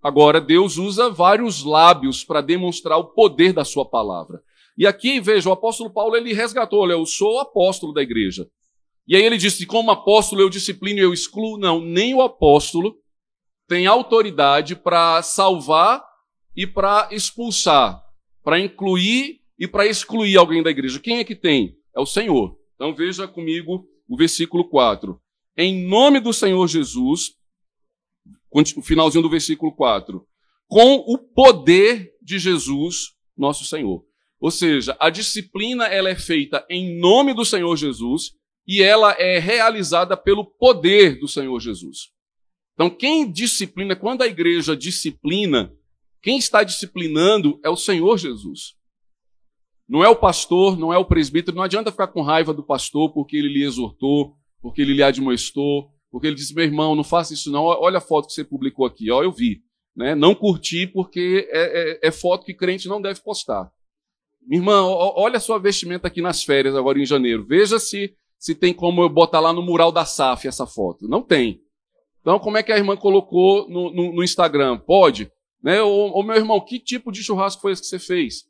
[0.03, 4.43] Agora, Deus usa vários lábios para demonstrar o poder da sua palavra.
[4.77, 8.49] E aqui, veja, o apóstolo Paulo, ele resgatou, olha, eu sou apóstolo da igreja.
[9.09, 11.59] E aí ele disse, como apóstolo eu disciplino e eu excluo.
[11.59, 12.97] Não, nem o apóstolo
[13.67, 16.05] tem autoridade para salvar
[16.55, 18.03] e para expulsar,
[18.43, 21.01] para incluir e para excluir alguém da igreja.
[21.01, 21.77] Quem é que tem?
[21.97, 22.58] É o Senhor.
[22.79, 25.21] Então veja comigo o versículo 4.
[25.57, 27.33] Em nome do Senhor Jesus,
[28.53, 30.25] o finalzinho do versículo 4,
[30.69, 34.05] com o poder de Jesus, nosso Senhor.
[34.41, 38.31] Ou seja, a disciplina ela é feita em nome do Senhor Jesus
[38.65, 42.13] e ela é realizada pelo poder do Senhor Jesus.
[42.75, 45.75] Então, quem disciplina, quando a igreja disciplina,
[46.23, 48.78] quem está disciplinando é o Senhor Jesus.
[49.89, 53.11] Não é o pastor, não é o presbítero, não adianta ficar com raiva do pastor
[53.13, 57.33] porque ele lhe exortou, porque ele lhe admoestou, porque ele disse, meu irmão, não faça
[57.33, 59.63] isso não, olha a foto que você publicou aqui, ó, eu vi.
[59.97, 60.15] Né?
[60.15, 63.71] Não curti porque é, é, é foto que crente não deve postar.
[64.51, 67.45] Irmã, olha a sua vestimenta aqui nas férias, agora em janeiro.
[67.45, 71.09] Veja se, se tem como eu botar lá no mural da SAF essa foto.
[71.09, 71.61] Não tem.
[72.21, 74.79] Então, como é que a irmã colocou no, no, no Instagram?
[74.79, 75.31] Pode?
[75.63, 75.77] Né?
[75.77, 78.48] Meu irmão, que tipo de churrasco foi esse que você fez?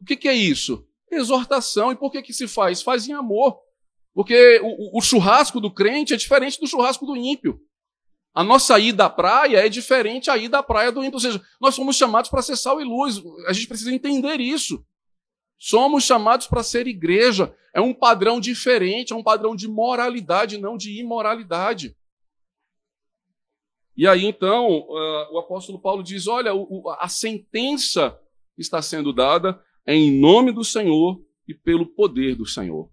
[0.00, 0.86] O que, que é isso?
[1.10, 1.92] Exortação.
[1.92, 2.82] E por que, que se faz?
[2.82, 3.58] Faz em amor.
[4.14, 7.60] Porque o, o churrasco do crente é diferente do churrasco do ímpio.
[8.34, 11.14] A nossa ida à praia é diferente à ida à praia do ímpio.
[11.14, 13.22] Ou seja, nós somos chamados para ser sal e luz.
[13.46, 14.84] A gente precisa entender isso.
[15.58, 17.54] Somos chamados para ser igreja.
[17.74, 21.96] É um padrão diferente, é um padrão de moralidade, não de imoralidade.
[23.96, 26.52] E aí, então, uh, o apóstolo Paulo diz: olha,
[26.98, 28.18] a sentença
[28.56, 32.90] está sendo dada em nome do Senhor e pelo poder do Senhor.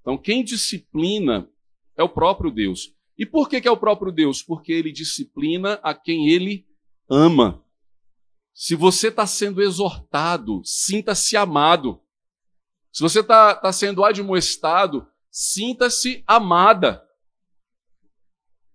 [0.00, 1.48] Então, quem disciplina
[1.96, 2.94] é o próprio Deus.
[3.16, 4.42] E por que, que é o próprio Deus?
[4.42, 6.66] Porque ele disciplina a quem ele
[7.08, 7.64] ama.
[8.52, 12.00] Se você está sendo exortado, sinta-se amado.
[12.92, 17.02] Se você está tá sendo admoestado, sinta-se amada.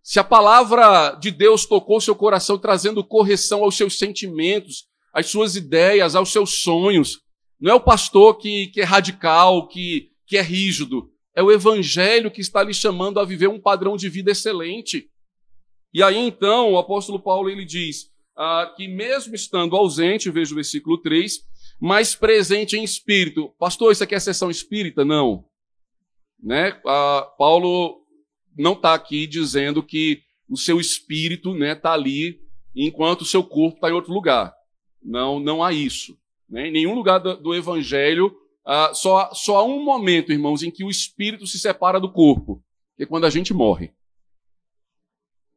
[0.01, 5.55] Se a palavra de Deus tocou seu coração, trazendo correção aos seus sentimentos, às suas
[5.55, 7.21] ideias, aos seus sonhos,
[7.59, 11.11] não é o pastor que, que é radical, que, que é rígido.
[11.35, 15.09] É o evangelho que está lhe chamando a viver um padrão de vida excelente.
[15.93, 20.55] E aí então o apóstolo Paulo ele diz ah, que mesmo estando ausente, veja o
[20.55, 21.39] versículo 3,
[21.79, 23.53] mas presente em espírito.
[23.59, 25.03] Pastor, isso aqui é sessão espírita?
[25.03, 25.45] Não.
[26.41, 26.79] Né?
[26.85, 28.01] Ah, Paulo
[28.57, 32.39] não está aqui dizendo que o seu espírito está né, tá ali
[32.75, 34.53] enquanto o seu corpo está em outro lugar.
[35.03, 36.17] Não, não há isso.
[36.49, 36.67] Né?
[36.67, 38.35] Em nenhum lugar do, do evangelho
[38.65, 42.63] ah, só, só há um momento, irmãos, em que o espírito se separa do corpo,
[42.95, 43.93] que é quando a gente morre.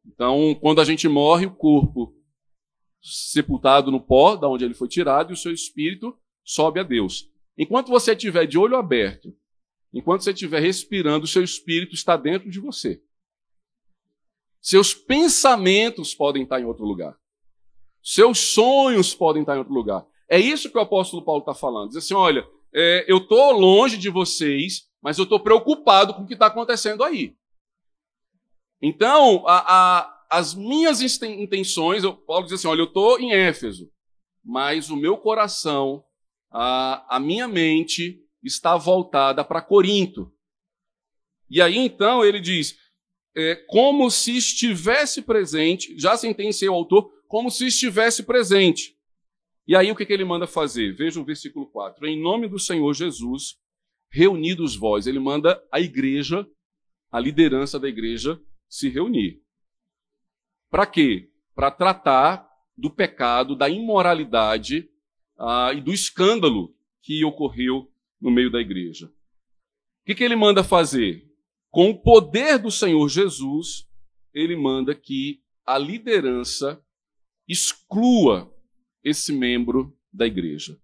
[0.06, 2.14] Então, quando a gente morre, o corpo
[3.02, 7.28] sepultado no pó, da onde ele foi tirado, e o seu espírito sobe a Deus.
[7.58, 9.36] Enquanto você estiver de olho aberto,
[9.92, 13.02] enquanto você estiver respirando, o seu espírito está dentro de você.
[14.58, 17.14] Seus pensamentos podem estar em outro lugar.
[18.02, 20.06] Seus sonhos podem estar em outro lugar.
[20.32, 21.88] É isso que o apóstolo Paulo está falando.
[21.88, 26.26] Diz assim: olha, é, eu estou longe de vocês, mas eu estou preocupado com o
[26.26, 27.36] que está acontecendo aí.
[28.80, 33.90] Então, a, a, as minhas intenções, eu, Paulo diz assim: olha, eu estou em Éfeso,
[34.42, 36.02] mas o meu coração,
[36.50, 40.32] a, a minha mente está voltada para Corinto.
[41.50, 42.78] E aí então ele diz:
[43.36, 48.96] é, como se estivesse presente, já sentenciei o autor, como se estivesse presente.
[49.66, 50.94] E aí o que, que ele manda fazer?
[50.94, 52.06] Veja o versículo 4.
[52.06, 53.56] Em nome do Senhor Jesus,
[54.10, 56.46] reunidos vós, ele manda a igreja,
[57.10, 59.40] a liderança da igreja, se reunir.
[60.70, 61.30] Para quê?
[61.54, 64.88] Para tratar do pecado, da imoralidade
[65.38, 67.90] ah, e do escândalo que ocorreu
[68.20, 69.06] no meio da igreja.
[69.06, 71.30] O que, que ele manda fazer?
[71.70, 73.88] Com o poder do Senhor Jesus,
[74.34, 76.82] ele manda que a liderança
[77.48, 78.51] exclua
[79.02, 80.78] esse membro da igreja.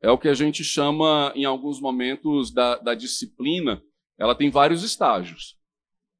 [0.00, 3.82] É o que a gente chama, em alguns momentos, da, da disciplina.
[4.16, 5.56] Ela tem vários estágios.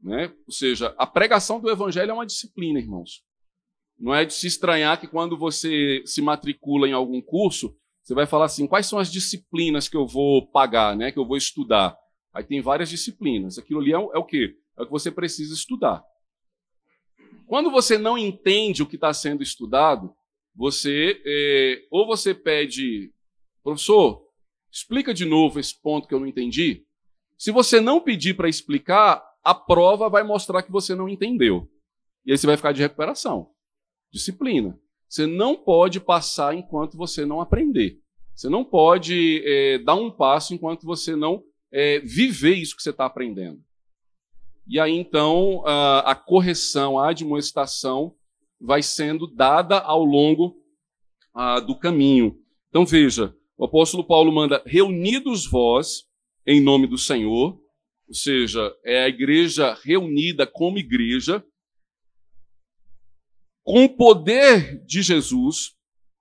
[0.01, 0.33] Né?
[0.47, 3.23] Ou seja, a pregação do evangelho é uma disciplina, irmãos.
[3.99, 8.27] Não é de se estranhar que quando você se matricula em algum curso, você vai
[8.27, 11.11] falar assim: quais são as disciplinas que eu vou pagar, né?
[11.11, 11.97] que eu vou estudar?
[12.33, 13.59] Aí tem várias disciplinas.
[13.59, 14.57] Aquilo ali é, é o quê?
[14.79, 16.05] É o que você precisa estudar.
[17.47, 20.15] Quando você não entende o que está sendo estudado,
[20.59, 23.13] você é, ou você pede
[23.63, 24.27] Professor,
[24.73, 26.87] explica de novo esse ponto que eu não entendi.
[27.37, 31.71] Se você não pedir para explicar, a prova vai mostrar que você não entendeu.
[32.25, 33.51] E aí você vai ficar de recuperação.
[34.11, 34.81] Disciplina.
[35.09, 38.01] Você não pode passar enquanto você não aprender.
[38.35, 42.91] Você não pode é, dar um passo enquanto você não é, viver isso que você
[42.91, 43.63] está aprendendo.
[44.67, 48.15] E aí então a, a correção, a admoestação
[48.61, 50.57] vai sendo dada ao longo
[51.35, 52.39] a, do caminho.
[52.69, 56.07] Então veja, o apóstolo Paulo manda: reunidos vós
[56.47, 57.61] em nome do Senhor,
[58.07, 61.45] ou seja, é a igreja reunida como igreja,
[63.63, 65.75] com o poder de Jesus,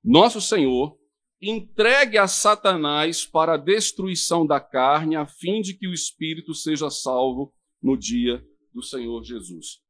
[0.04, 0.98] nosso Senhor,
[1.42, 6.90] entregue a Satanás para a destruição da carne, a fim de que o espírito seja
[6.90, 9.87] salvo no dia do Senhor Jesus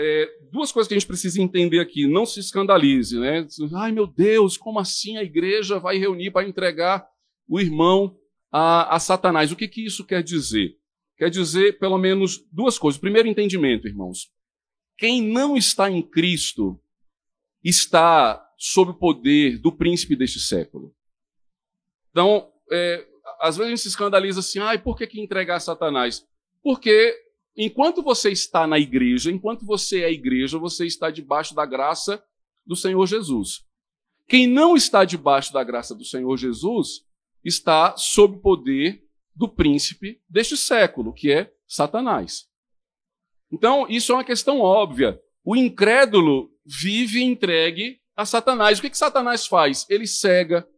[0.00, 2.06] é, duas coisas que a gente precisa entender aqui.
[2.06, 3.44] Não se escandalize, né?
[3.74, 7.04] Ai, meu Deus, como assim a igreja vai reunir para entregar
[7.48, 8.16] o irmão
[8.52, 9.50] a, a Satanás?
[9.50, 10.78] O que, que isso quer dizer?
[11.16, 13.00] Quer dizer, pelo menos, duas coisas.
[13.00, 14.30] Primeiro, entendimento, irmãos.
[14.96, 16.80] Quem não está em Cristo
[17.64, 20.94] está sob o poder do príncipe deste século.
[22.12, 23.04] Então, é,
[23.40, 26.24] às vezes a gente se escandaliza assim, ai, por que, que entregar a Satanás?
[26.62, 27.16] Porque
[27.58, 32.22] enquanto você está na igreja, enquanto você é igreja, você está debaixo da graça
[32.64, 33.66] do Senhor Jesus.
[34.28, 37.04] Quem não está debaixo da graça do Senhor Jesus
[37.44, 39.02] está sob o poder
[39.34, 42.46] do príncipe deste século, que é Satanás.
[43.50, 45.20] Então, isso é uma questão óbvia.
[45.44, 48.78] O incrédulo vive entregue a Satanás.
[48.78, 49.86] O que, que Satanás faz?
[49.88, 50.68] Ele cega,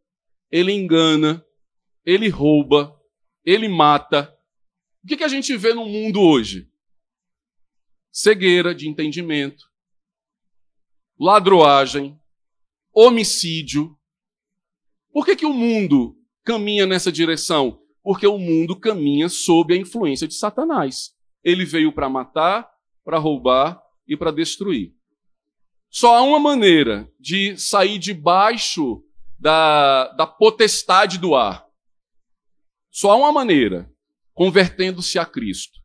[0.51, 1.45] ele engana,
[2.05, 2.97] ele rouba,
[3.45, 4.33] ele mata.
[5.03, 6.70] O que, que a gente vê no mundo hoje?
[8.13, 9.65] Cegueira de entendimento,
[11.19, 12.19] ladroagem,
[12.93, 13.97] homicídio.
[15.13, 17.81] Por que, que o mundo caminha nessa direção?
[18.03, 21.15] Porque o mundo caminha sob a influência de Satanás.
[21.45, 22.69] Ele veio para matar,
[23.05, 24.95] para roubar e para destruir.
[25.91, 29.03] Só há uma maneira de sair debaixo
[29.39, 31.67] da, da potestade do ar.
[32.91, 33.91] Só há uma maneira,
[34.33, 35.80] convertendo-se a Cristo.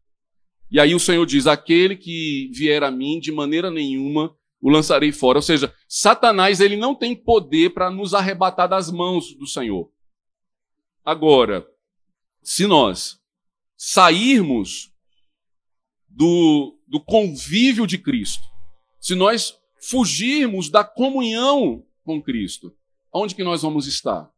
[0.76, 5.09] E aí o Senhor diz: aquele que vier a mim, de maneira nenhuma o lançarei
[5.13, 5.38] fora.
[5.38, 9.89] Ou seja, Satanás ele não tem poder para nos arrebatar das mãos do Senhor.
[11.01, 11.65] Agora,
[12.43, 13.17] se nós
[13.78, 14.91] sairmos
[16.09, 18.43] do, do convívio de Cristo,
[18.99, 22.76] se nós fugirmos da comunhão com Cristo,
[23.13, 24.30] onde que nós vamos estar?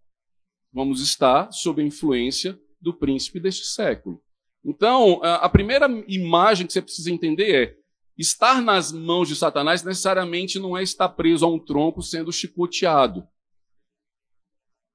[0.71, 4.21] Vamos estar sob a influência do príncipe deste século.
[4.63, 7.77] Então, a primeira imagem que você precisa entender é:
[8.17, 13.27] estar nas mãos de Satanás necessariamente não é estar preso a um tronco sendo chicoteado.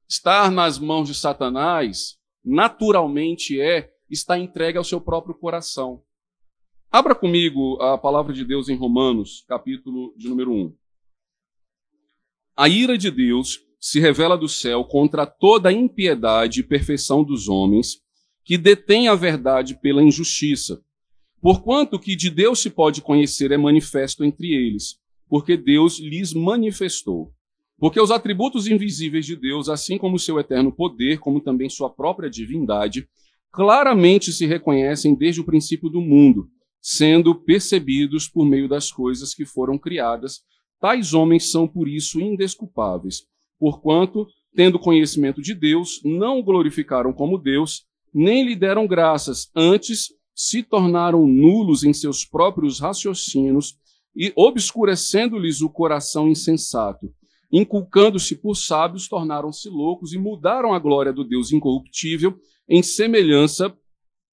[0.08, 6.02] Estar nas mãos de Satanás, naturalmente, é estar entregue ao seu próprio coração.
[6.90, 10.76] Abra comigo a palavra de Deus em Romanos, capítulo de número 1.
[12.54, 17.48] A ira de Deus se revela do céu contra toda a impiedade e perfeição dos
[17.48, 18.02] homens
[18.44, 20.82] que detém a verdade pela injustiça.
[21.40, 24.96] Porquanto que de Deus se pode conhecer é manifesto entre eles,
[25.28, 27.32] porque Deus lhes manifestou.
[27.78, 31.90] Porque os atributos invisíveis de Deus, assim como o seu eterno poder, como também sua
[31.90, 33.08] própria divindade,
[33.50, 36.48] claramente se reconhecem desde o princípio do mundo,
[36.80, 40.42] sendo percebidos por meio das coisas que foram criadas.
[40.80, 43.22] Tais homens são por isso indesculpáveis,
[43.58, 50.08] porquanto, tendo conhecimento de Deus, não o glorificaram como Deus, nem lhe deram graças, antes
[50.34, 53.76] se tornaram nulos em seus próprios raciocínios
[54.14, 57.12] e obscurecendo-lhes o coração insensato.
[57.50, 62.38] Inculcando-se por sábios, tornaram-se loucos e mudaram a glória do Deus incorruptível
[62.68, 63.74] em semelhança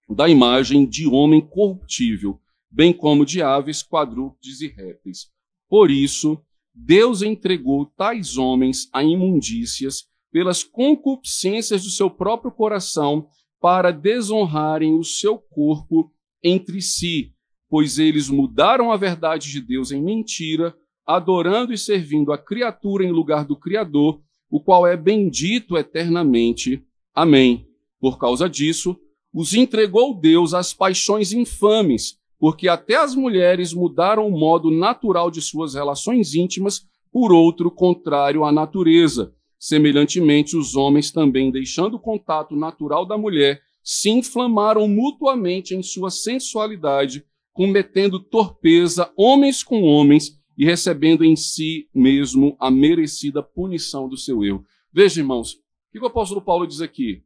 [0.09, 2.39] da imagem de homem corruptível,
[2.71, 5.27] bem como de aves, quadrúpedes e répteis.
[5.67, 6.41] Por isso,
[6.73, 13.27] Deus entregou tais homens a imundícias pelas concupiscências do seu próprio coração
[13.59, 16.11] para desonrarem o seu corpo
[16.43, 17.33] entre si,
[17.69, 23.11] pois eles mudaram a verdade de Deus em mentira, adorando e servindo a criatura em
[23.11, 26.83] lugar do Criador, o qual é bendito eternamente.
[27.13, 27.67] Amém.
[27.99, 28.97] Por causa disso,
[29.33, 35.41] os entregou Deus às paixões infames, porque até as mulheres mudaram o modo natural de
[35.41, 39.33] suas relações íntimas por outro contrário à natureza.
[39.59, 46.09] Semelhantemente, os homens também, deixando o contato natural da mulher, se inflamaram mutuamente em sua
[46.09, 54.15] sensualidade, cometendo torpeza homens com homens e recebendo em si mesmo a merecida punição do
[54.15, 54.63] seu erro.
[54.93, 55.57] Veja, irmãos, o
[55.91, 57.23] que o apóstolo Paulo diz aqui?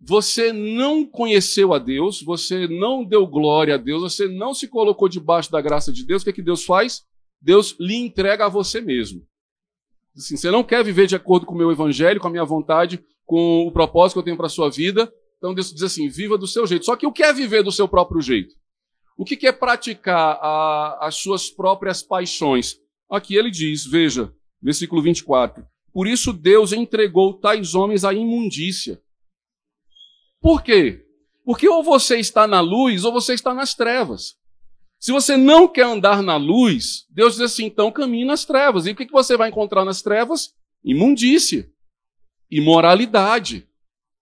[0.00, 5.08] Você não conheceu a Deus, você não deu glória a Deus, você não se colocou
[5.08, 7.04] debaixo da graça de Deus, o que, é que Deus faz?
[7.40, 9.26] Deus lhe entrega a você mesmo.
[10.16, 13.04] Assim, você não quer viver de acordo com o meu evangelho, com a minha vontade,
[13.24, 15.12] com o propósito que eu tenho para a sua vida.
[15.36, 16.86] Então Deus diz assim: viva do seu jeito.
[16.86, 18.54] Só que o que é viver do seu próprio jeito?
[19.18, 22.76] O que é praticar a, as suas próprias paixões?
[23.10, 29.00] Aqui ele diz, veja, versículo 24: Por isso Deus entregou tais homens à imundícia.
[30.40, 31.04] Por quê?
[31.44, 34.34] Porque ou você está na luz ou você está nas trevas.
[34.98, 38.86] Se você não quer andar na luz, Deus diz assim: então caminhe nas trevas.
[38.86, 40.54] E o que você vai encontrar nas trevas?
[40.82, 41.70] Imundície,
[42.50, 43.68] imoralidade,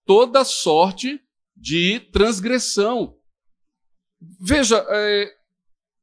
[0.05, 1.21] toda sorte
[1.57, 3.17] de transgressão.
[4.41, 5.35] Veja, é,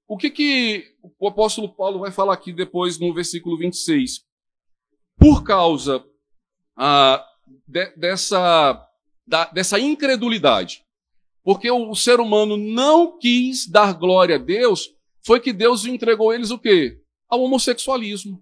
[0.07, 4.25] o que, que o apóstolo Paulo vai falar aqui depois no versículo 26?
[5.17, 6.03] Por causa
[6.75, 7.25] ah,
[7.67, 8.87] de, dessa,
[9.25, 10.83] da, dessa incredulidade,
[11.43, 16.51] porque o, ser humano não quis dar glória a Deus, foi que Deus entregou eles
[16.51, 16.99] o quê?
[17.27, 18.41] Ao homossexualismo.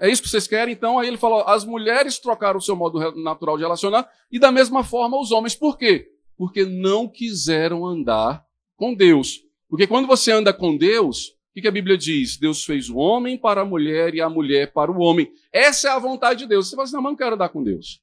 [0.00, 0.74] É isso que vocês querem?
[0.74, 4.50] Então, aí ele falou: as mulheres trocaram o seu modo natural de relacionar e da
[4.50, 5.54] mesma forma os homens.
[5.54, 6.08] Por quê?
[6.36, 8.44] Porque não quiseram andar
[8.76, 9.42] com Deus.
[9.68, 12.36] Porque quando você anda com Deus, o que a Bíblia diz?
[12.36, 15.32] Deus fez o homem para a mulher e a mulher para o homem.
[15.52, 16.68] Essa é a vontade de Deus.
[16.68, 18.00] Você fala assim: não, mas não quero andar com Deus.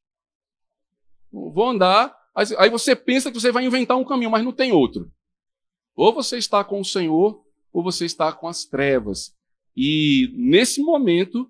[1.32, 5.12] Vou andar Aí você pensa que você vai inventar um caminho, mas não tem outro.
[5.96, 9.36] Ou você está com o Senhor, ou você está com as trevas.
[9.76, 11.50] E nesse momento,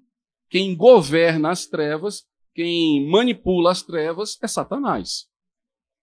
[0.50, 2.24] quem governa as trevas,
[2.54, 5.28] quem manipula as trevas é Satanás.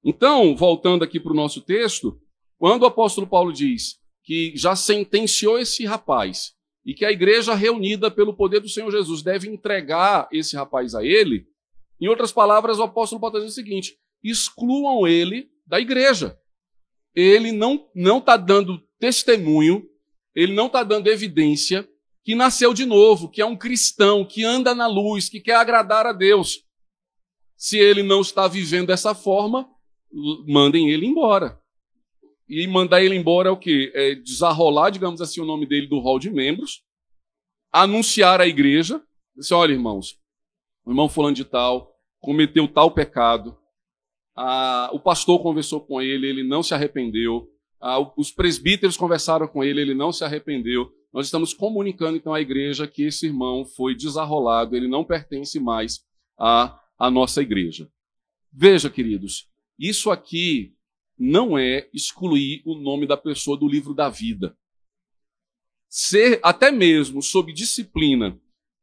[0.03, 2.19] Então, voltando aqui para o nosso texto,
[2.59, 6.55] quando o apóstolo Paulo diz que já sentenciou esse rapaz
[6.85, 11.05] e que a igreja reunida pelo poder do Senhor Jesus deve entregar esse rapaz a
[11.05, 11.47] ele,
[12.01, 16.39] em outras palavras, o apóstolo Paulo diz o seguinte: excluam ele da igreja.
[17.15, 19.89] Ele não não está dando testemunho,
[20.35, 21.89] ele não está dando evidência
[22.23, 26.07] que nasceu de novo, que é um cristão, que anda na luz, que quer agradar
[26.07, 26.65] a Deus.
[27.57, 29.69] Se ele não está vivendo dessa forma,
[30.47, 31.59] mandem ele embora.
[32.49, 33.93] E mandar ele embora é o quê?
[33.95, 36.83] É desarrolar, digamos assim, o nome dele do hall de membros,
[37.73, 39.03] anunciar à igreja,
[39.37, 40.19] dizer, olha, irmãos,
[40.85, 43.57] o irmão fulano de tal cometeu tal pecado,
[44.43, 47.47] ah, o pastor conversou com ele, ele não se arrependeu.
[47.79, 50.91] Ah, os presbíteros conversaram com ele, ele não se arrependeu.
[51.13, 56.01] Nós estamos comunicando então à igreja que esse irmão foi desarrolado, ele não pertence mais
[56.39, 57.87] à, à nossa igreja.
[58.51, 59.47] Veja, queridos,
[59.79, 60.75] isso aqui
[61.19, 64.57] não é excluir o nome da pessoa do livro da vida.
[65.87, 68.41] Ser, até mesmo sob disciplina,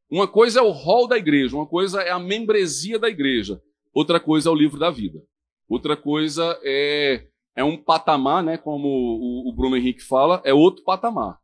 [0.07, 3.59] uma coisa é o rol da igreja, uma coisa é a membresia da igreja,
[3.91, 5.19] outra coisa é o livro da vida.
[5.67, 10.83] Outra coisa é, é um patamar, né, como o, o Bruno Henrique fala, é outro
[10.83, 11.39] patamar.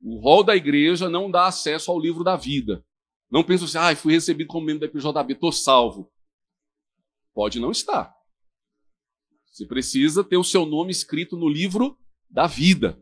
[0.00, 2.84] O rol da igreja não dá acesso ao livro da vida.
[3.30, 6.10] Não pensa assim, ah, fui recebido como membro da IPJB, estou salvo.
[7.34, 8.14] Pode não estar.
[9.50, 11.98] Você precisa ter o seu nome escrito no livro
[12.30, 13.00] da vida.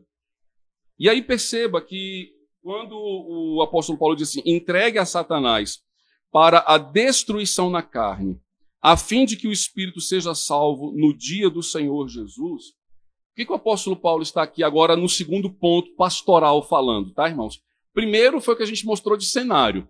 [0.97, 5.83] E aí perceba que quando o apóstolo Paulo diz assim, entregue a Satanás
[6.31, 8.41] para a destruição na carne
[8.87, 12.67] a fim de que o espírito seja salvo no dia do Senhor Jesus.
[12.67, 17.27] O que, que o apóstolo Paulo está aqui agora no segundo ponto pastoral falando, tá,
[17.27, 17.59] irmãos?
[17.93, 19.89] Primeiro foi o que a gente mostrou de cenário.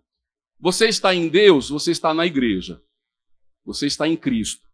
[0.59, 2.81] Você está em Deus, você está na igreja.
[3.63, 4.65] Você está em Cristo.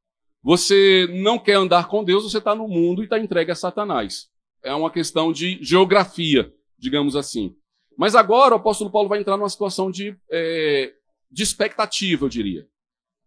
[0.42, 4.30] Você não quer andar com Deus, você está no mundo e está entregue a Satanás.
[4.64, 6.50] É uma questão de geografia,
[6.80, 7.58] digamos assim.
[7.98, 10.94] Mas agora o apóstolo Paulo vai entrar numa situação de, é,
[11.30, 12.73] de expectativa, eu diria.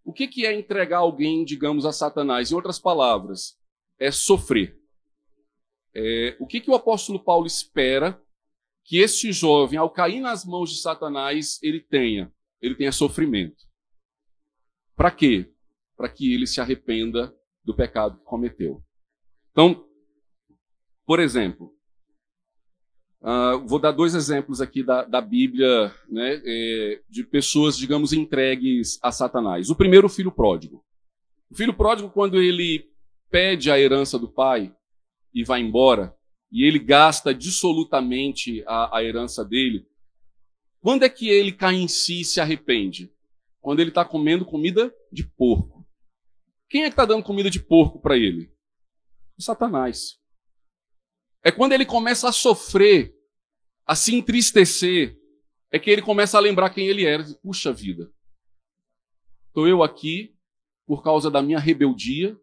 [0.06, 2.52] O que, que é entregar alguém, digamos, a Satanás?
[2.52, 3.58] Em outras palavras,
[3.98, 4.80] é sofrer.
[5.92, 8.22] É, o que, que o apóstolo Paulo espera
[8.84, 12.32] que este jovem, ao cair nas mãos de Satanás, ele tenha?
[12.62, 13.64] Ele tenha sofrimento.
[14.94, 15.52] Para quê?
[15.96, 17.34] Para que ele se arrependa
[17.64, 18.80] do pecado que cometeu.
[19.50, 19.88] Então,
[21.04, 21.75] por exemplo,
[23.22, 28.98] Uh, vou dar dois exemplos aqui da, da Bíblia, né, é, de pessoas, digamos, entregues
[29.02, 29.70] a Satanás.
[29.70, 30.84] O primeiro, o filho pródigo.
[31.50, 32.88] O filho pródigo, quando ele
[33.30, 34.72] pede a herança do pai
[35.34, 36.14] e vai embora,
[36.52, 39.86] e ele gasta dissolutamente a, a herança dele,
[40.80, 43.12] quando é que ele cai em si e se arrepende?
[43.60, 45.84] Quando ele está comendo comida de porco.
[46.68, 48.52] Quem é que está dando comida de porco para ele?
[49.36, 50.20] O Satanás.
[51.46, 53.14] É quando ele começa a sofrer,
[53.86, 55.16] a se entristecer,
[55.70, 57.22] é que ele começa a lembrar quem ele era.
[57.40, 58.10] Puxa vida,
[59.46, 60.34] estou eu aqui
[60.84, 62.36] por causa da minha rebeldia,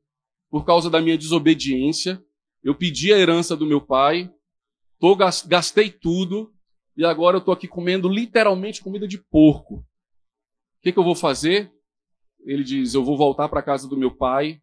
[0.49, 2.24] por causa da minha desobediência.
[2.64, 4.34] Eu pedi a herança do meu pai,
[4.97, 6.56] tô, gastei tudo,
[6.95, 9.80] e agora eu estou aqui comendo literalmente comida de porco.
[9.80, 9.86] O
[10.82, 11.70] que, que eu vou fazer?
[12.45, 14.62] Ele diz: Eu vou voltar para a casa do meu pai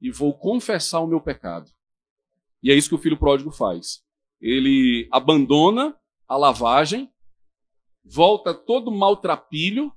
[0.00, 1.68] e vou confessar o meu pecado.
[2.64, 4.02] E é isso que o filho pródigo faz.
[4.40, 5.94] Ele abandona
[6.26, 7.12] a lavagem,
[8.02, 9.92] volta todo maltrapilho,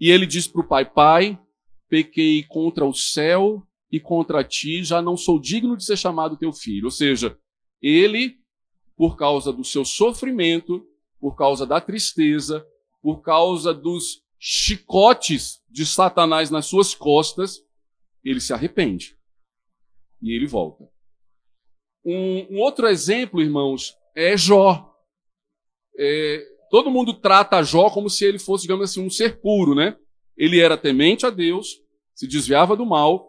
[0.00, 1.40] e ele diz para o pai: Pai,
[1.88, 6.52] pequei contra o céu e contra ti, já não sou digno de ser chamado teu
[6.52, 6.86] filho.
[6.86, 7.38] Ou seja,
[7.80, 8.36] ele,
[8.96, 10.84] por causa do seu sofrimento,
[11.20, 12.66] por causa da tristeza,
[13.00, 17.64] por causa dos chicotes de Satanás nas suas costas,
[18.24, 19.16] ele se arrepende.
[20.20, 20.97] E ele volta.
[22.04, 24.94] Um, um outro exemplo, irmãos, é Jó.
[25.98, 29.96] É, todo mundo trata Jó como se ele fosse, digamos assim, um ser puro, né?
[30.36, 31.80] Ele era temente a Deus,
[32.14, 33.28] se desviava do mal,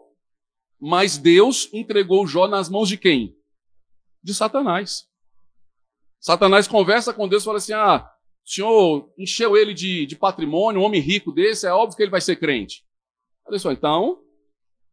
[0.80, 3.36] mas Deus entregou Jó nas mãos de quem?
[4.22, 5.06] De Satanás.
[6.20, 8.08] Satanás conversa com Deus e fala assim: ah,
[8.44, 12.10] o senhor encheu ele de, de patrimônio, um homem rico desse, é óbvio que ele
[12.10, 12.84] vai ser crente.
[13.46, 14.18] Olha só, então,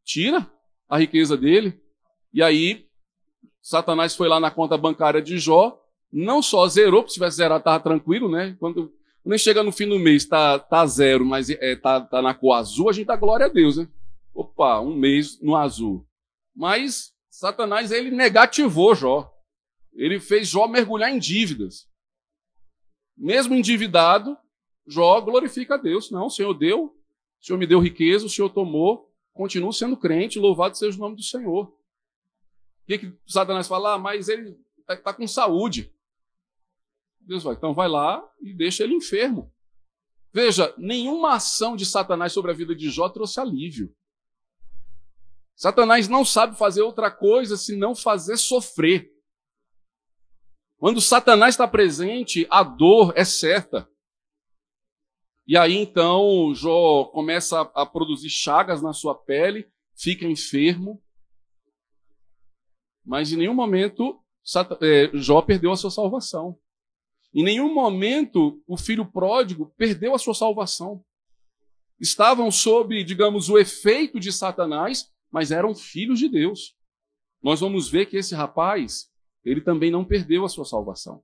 [0.04, 0.50] tira
[0.90, 1.80] a riqueza dele.
[2.34, 2.87] E aí,
[3.68, 5.78] Satanás foi lá na conta bancária de Jó,
[6.10, 8.56] não só zerou, porque se tivesse zerado, estava tranquilo, né?
[8.62, 12.34] Quando, quando chega no fim do mês, está tá zero, mas é, tá, tá na
[12.34, 13.90] cor azul, a gente dá glória a Deus, né?
[14.34, 16.08] Opa, um mês no azul.
[16.56, 19.30] Mas Satanás, ele negativou Jó.
[19.94, 21.90] Ele fez Jó mergulhar em dívidas.
[23.18, 24.38] Mesmo endividado,
[24.88, 26.10] Jó glorifica a Deus.
[26.10, 30.40] Não, o Senhor deu, o Senhor me deu riqueza, o Senhor tomou, continuo sendo crente,
[30.40, 31.76] louvado seja o nome do Senhor
[32.88, 33.94] que, que Satanás fala?
[33.94, 35.94] Ah, mas ele está tá com saúde.
[37.20, 39.54] Deus vai, então vai lá e deixa ele enfermo.
[40.34, 43.94] Veja, nenhuma ação de Satanás sobre a vida de Jó trouxe alívio.
[45.56, 49.12] Satanás não sabe fazer outra coisa senão fazer sofrer.
[50.78, 53.90] Quando Satanás está presente, a dor é certa.
[55.46, 61.02] E aí então Jó começa a produzir chagas na sua pele, fica enfermo,
[63.08, 64.20] mas em nenhum momento
[64.82, 66.60] é, Jó perdeu a sua salvação.
[67.34, 71.02] Em nenhum momento o filho pródigo perdeu a sua salvação.
[71.98, 76.76] Estavam sob, digamos, o efeito de Satanás, mas eram filhos de Deus.
[77.42, 79.10] Nós vamos ver que esse rapaz,
[79.44, 81.24] ele também não perdeu a sua salvação.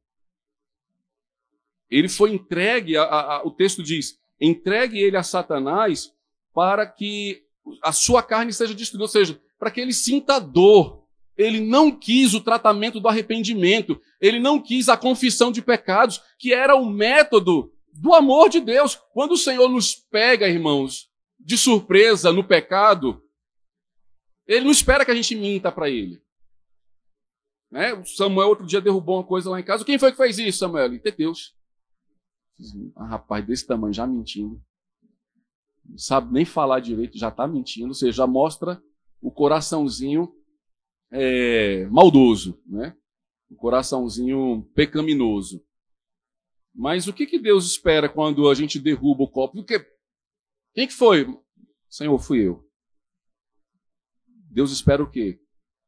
[1.89, 6.13] Ele foi entregue, a, a, o texto diz, entregue ele a Satanás
[6.53, 7.43] para que
[7.81, 11.02] a sua carne seja destruída, ou seja, para que ele sinta dor,
[11.37, 16.53] ele não quis o tratamento do arrependimento, ele não quis a confissão de pecados, que
[16.53, 18.95] era o método do amor de Deus.
[19.13, 21.09] Quando o Senhor nos pega, irmãos,
[21.39, 23.21] de surpresa no pecado,
[24.47, 26.21] ele não espera que a gente minta para ele.
[27.71, 27.93] Né?
[27.93, 29.83] O Samuel outro dia derrubou uma coisa lá em casa.
[29.83, 30.93] Quem foi que fez isso, Samuel?
[30.93, 31.55] E Deus.
[32.95, 34.61] Rapaz, desse tamanho, já mentindo.
[35.83, 37.87] Não sabe nem falar direito, já está mentindo.
[37.87, 38.81] Ou seja, já mostra
[39.19, 40.31] o coraçãozinho
[41.13, 42.97] é, maldoso, né?
[43.49, 45.63] um coraçãozinho pecaminoso.
[46.73, 49.63] Mas o que, que Deus espera quando a gente derruba o copo?
[50.73, 51.27] Quem que foi?
[51.87, 52.67] Senhor, fui eu.
[54.25, 55.39] Deus espera o quê?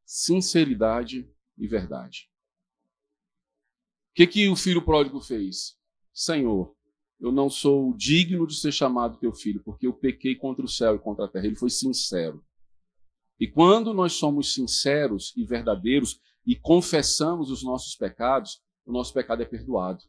[0.06, 2.30] Sinceridade e verdade.
[4.12, 5.76] O que, que o filho pródigo fez?
[6.14, 6.76] Senhor,
[7.20, 10.96] eu não sou digno de ser chamado teu filho, porque eu pequei contra o céu
[10.96, 11.48] e contra a terra.
[11.48, 12.46] Ele foi sincero.
[13.40, 19.42] E quando nós somos sinceros e verdadeiros e confessamos os nossos pecados, o nosso pecado
[19.42, 20.04] é perdoado.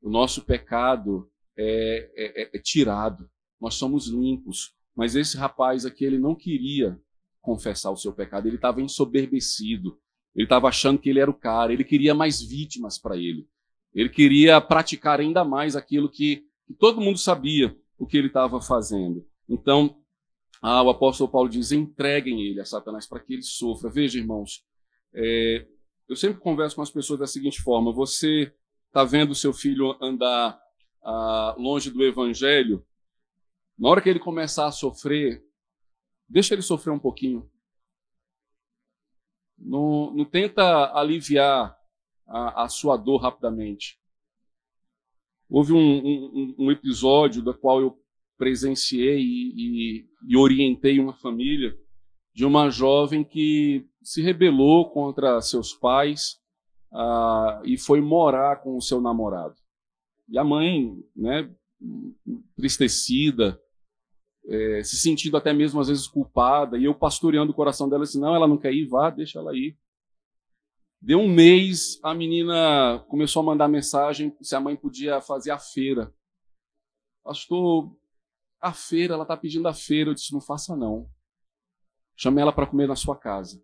[0.00, 3.28] O nosso pecado é, é, é, é tirado.
[3.60, 4.72] Nós somos limpos.
[4.94, 6.98] Mas esse rapaz aqui, ele não queria
[7.40, 8.46] confessar o seu pecado.
[8.46, 9.98] Ele estava ensoberbecido.
[10.34, 11.72] Ele estava achando que ele era o cara.
[11.72, 13.48] Ele queria mais vítimas para ele.
[13.94, 18.60] Ele queria praticar ainda mais aquilo que, que todo mundo sabia o que ele estava
[18.60, 19.26] fazendo.
[19.48, 19.96] Então,
[20.62, 23.90] ah, o apóstolo Paulo diz: entreguem ele a Satanás para que ele sofra.
[23.90, 24.64] Veja, irmãos,
[25.14, 25.66] é,
[26.08, 28.52] eu sempre converso com as pessoas da seguinte forma: você
[28.86, 30.60] está vendo seu filho andar
[31.02, 32.84] ah, longe do evangelho,
[33.78, 35.44] na hora que ele começar a sofrer,
[36.28, 37.48] deixa ele sofrer um pouquinho.
[39.56, 41.76] Não, não tenta aliviar
[42.26, 44.00] a, a, sua dor rapidamente.
[45.48, 48.02] Houve um, um, um, episódio da qual eu
[48.38, 51.76] presenciei e, e, e orientei uma família
[52.32, 56.40] de uma jovem que se rebelou contra seus pais
[56.92, 59.56] uh, e foi morar com o seu namorado.
[60.28, 61.50] E a mãe, né,
[62.56, 63.60] entristecida,
[64.46, 68.20] é, se sentindo até mesmo às vezes culpada, e eu pastoreando o coração dela, disse:
[68.20, 69.76] não, ela não quer ir, vá, deixa ela ir.
[71.00, 75.58] Deu um mês, a menina começou a mandar mensagem se a mãe podia fazer a
[75.58, 76.12] feira.
[77.22, 77.94] Pastor,
[78.60, 80.10] a feira, ela está pedindo a feira.
[80.10, 81.08] Eu disse: não faça não.
[82.16, 83.62] Chame ela para comer na sua casa.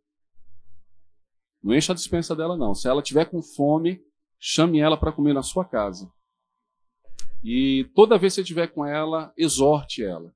[1.62, 2.74] Não encha a dispensa dela, não.
[2.74, 4.00] Se ela tiver com fome,
[4.38, 6.12] chame ela para comer na sua casa.
[7.42, 10.34] E toda vez que você estiver com ela, exorte ela.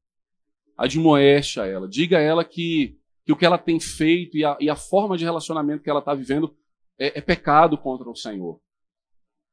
[0.77, 1.89] Admoeste a ela.
[1.89, 5.17] Diga a ela que, que o que ela tem feito e a, e a forma
[5.17, 6.57] de relacionamento que ela está vivendo
[6.99, 8.61] é, é, pecado contra o Senhor.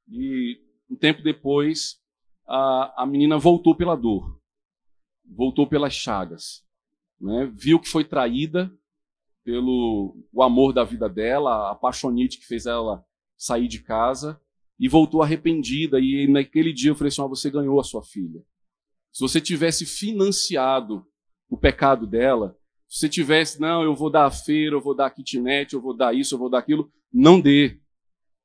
[0.10, 2.02] E um tempo depois,
[2.48, 4.40] a, a menina voltou pela dor.
[5.28, 6.66] Voltou pelas chagas
[7.20, 8.72] né, viu que foi traída
[9.44, 13.06] pelo o amor da vida dela, a paixonite que fez ela
[13.38, 14.40] sair de casa,
[14.80, 16.00] e voltou arrependida.
[16.00, 18.44] E naquele dia eu falei assim: oh, você ganhou a sua filha.
[19.12, 21.06] Se você tivesse financiado
[21.50, 22.58] o pecado dela,
[22.88, 25.82] se você tivesse, não, eu vou dar a feira, eu vou dar a kitnet, eu
[25.82, 27.80] vou dar isso, eu vou dar aquilo, não dê.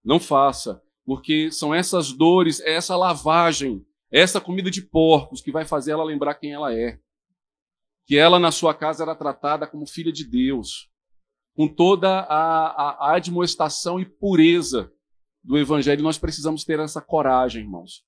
[0.05, 0.83] Não faça.
[1.05, 6.05] Porque são essas dores, é essa lavagem, essa comida de porcos que vai fazer ela
[6.05, 6.99] lembrar quem ela é
[8.11, 10.91] que ela na sua casa era tratada como filha de Deus,
[11.55, 14.93] com toda a, a, admoestação e pureza
[15.45, 16.03] do Evangelho.
[16.03, 18.03] Nós precisamos ter essa coragem, irmãos,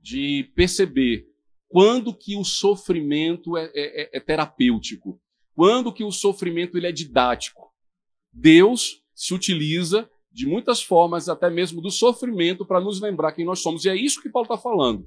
[0.00, 1.26] de perceber
[1.68, 5.20] quando que o sofrimento é, é, é, é terapêutico,
[5.54, 7.70] quando que o sofrimento ele é didático.
[8.32, 13.60] Deus se utiliza de muitas formas, até mesmo do sofrimento, para nos lembrar quem nós
[13.60, 13.84] somos.
[13.84, 15.06] E é isso que Paulo está falando.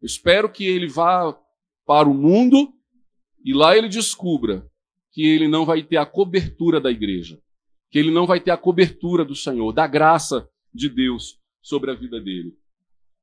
[0.00, 1.36] Eu espero que ele vá
[1.86, 2.72] para o mundo
[3.44, 4.68] e lá ele descubra
[5.12, 7.40] que ele não vai ter a cobertura da igreja,
[7.90, 11.94] que ele não vai ter a cobertura do Senhor, da graça de Deus sobre a
[11.94, 12.54] vida dele.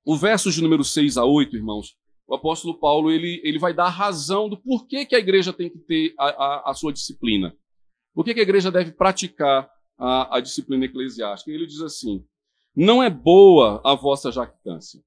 [0.03, 1.95] O verso de número 6 a 8, irmãos,
[2.27, 5.69] o apóstolo Paulo ele, ele vai dar a razão do porquê que a igreja tem
[5.69, 7.55] que ter a, a, a sua disciplina.
[8.13, 11.51] Por que, que a igreja deve praticar a, a disciplina eclesiástica?
[11.51, 12.25] Ele diz assim:
[12.75, 15.01] Não é boa a vossa jactância.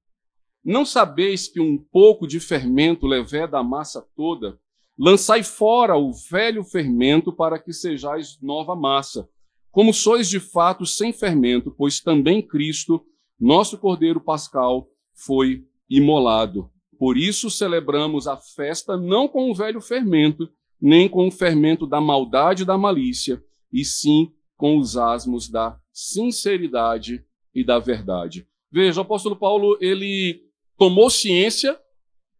[0.63, 4.59] Não sabeis que um pouco de fermento leveda a massa toda?
[4.97, 9.29] Lançai fora o velho fermento para que sejais nova massa,
[9.71, 13.05] como sois de fato sem fermento, pois também Cristo,
[13.39, 16.69] nosso Cordeiro Pascal, foi imolado.
[16.97, 20.49] Por isso celebramos a festa não com o velho fermento,
[20.81, 23.41] nem com o fermento da maldade e da malícia,
[23.71, 27.23] e sim com os asmos da sinceridade
[27.55, 28.45] e da verdade.
[28.69, 30.48] Veja, o apóstolo Paulo, ele
[30.79, 31.79] tomou ciência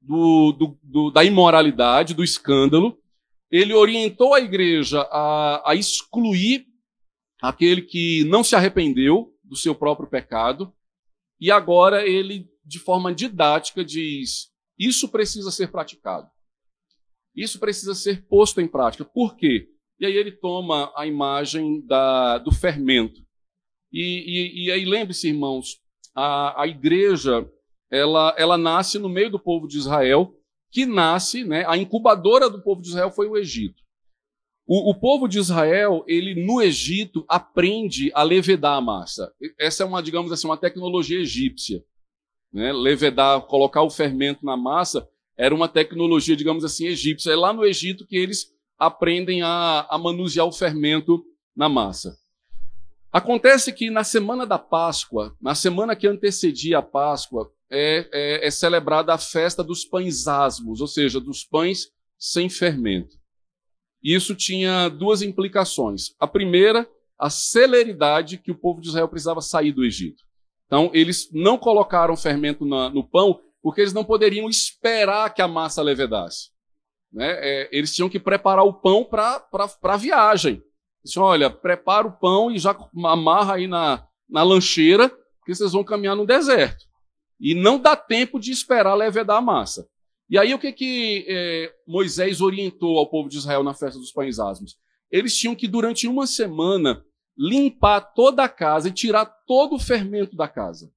[0.01, 2.97] do, do, do, da imoralidade, do escândalo.
[3.51, 6.65] Ele orientou a igreja a, a excluir
[7.41, 10.73] aquele que não se arrependeu do seu próprio pecado.
[11.39, 16.27] E agora ele, de forma didática, diz: isso precisa ser praticado.
[17.35, 19.05] Isso precisa ser posto em prática.
[19.05, 19.67] Por quê?
[19.99, 23.21] E aí ele toma a imagem da, do fermento.
[23.91, 25.79] E, e, e aí lembre-se, irmãos,
[26.15, 27.49] a, a igreja
[27.91, 30.33] ela, ela nasce no meio do povo de Israel,
[30.71, 33.81] que nasce, né, a incubadora do povo de Israel foi o Egito.
[34.67, 39.33] O, o, povo de Israel, ele no Egito aprende a levedar a massa.
[39.59, 41.83] Essa é uma, digamos assim, uma tecnologia egípcia.
[42.53, 42.71] Né?
[42.71, 47.31] Levedar, colocar o fermento na massa, era uma tecnologia, digamos assim, egípcia.
[47.31, 51.23] É lá no Egito que eles aprendem a, a manusear o fermento
[51.55, 52.15] na massa.
[53.11, 58.51] Acontece que na semana da Páscoa, na semana que antecedia a Páscoa, é, é, é
[58.51, 63.17] celebrada a festa dos pães asmos, ou seja, dos pães sem fermento.
[64.03, 66.15] Isso tinha duas implicações.
[66.19, 70.23] A primeira, a celeridade que o povo de Israel precisava sair do Egito.
[70.65, 75.47] Então, eles não colocaram fermento na, no pão porque eles não poderiam esperar que a
[75.47, 76.51] massa levedasse.
[77.11, 77.27] Né?
[77.39, 79.45] É, eles tinham que preparar o pão para
[79.83, 80.63] a viagem.
[81.03, 85.09] Disse, olha, prepara o pão e já amarra aí na, na lancheira,
[85.39, 86.85] porque vocês vão caminhar no deserto.
[87.39, 89.87] E não dá tempo de esperar levedar a massa.
[90.29, 94.11] E aí o que, que é, Moisés orientou ao povo de Israel na festa dos
[94.11, 94.77] pães asmos?
[95.11, 97.03] Eles tinham que, durante uma semana,
[97.37, 100.91] limpar toda a casa e tirar todo o fermento da casa,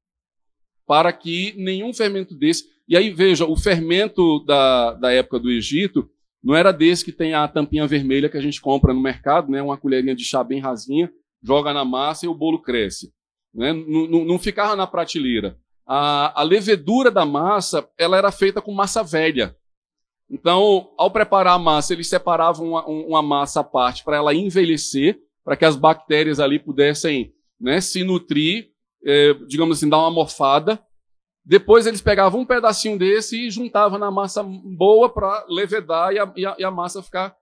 [0.87, 2.65] para que nenhum fermento desse.
[2.87, 6.11] E aí veja, o fermento da, da época do Egito
[6.43, 9.63] não era desse que tem a tampinha vermelha que a gente compra no mercado, né?
[9.63, 11.11] Uma colherinha de chá bem rasinha,
[11.43, 13.15] joga na massa e o bolo cresce.
[13.55, 13.73] Né?
[13.73, 15.57] Não, não, não ficava na prateleira.
[15.95, 19.55] A, a levedura da massa ela era feita com massa velha.
[20.31, 25.21] Então, ao preparar a massa, eles separavam uma, uma massa à parte para ela envelhecer,
[25.45, 28.71] para que as bactérias ali pudessem né, se nutrir,
[29.05, 30.83] é, digamos assim, dar uma morfada.
[31.45, 36.33] Depois eles pegavam um pedacinho desse e juntavam na massa boa para levedar e a,
[36.35, 37.37] e, a, e a, massa ficar.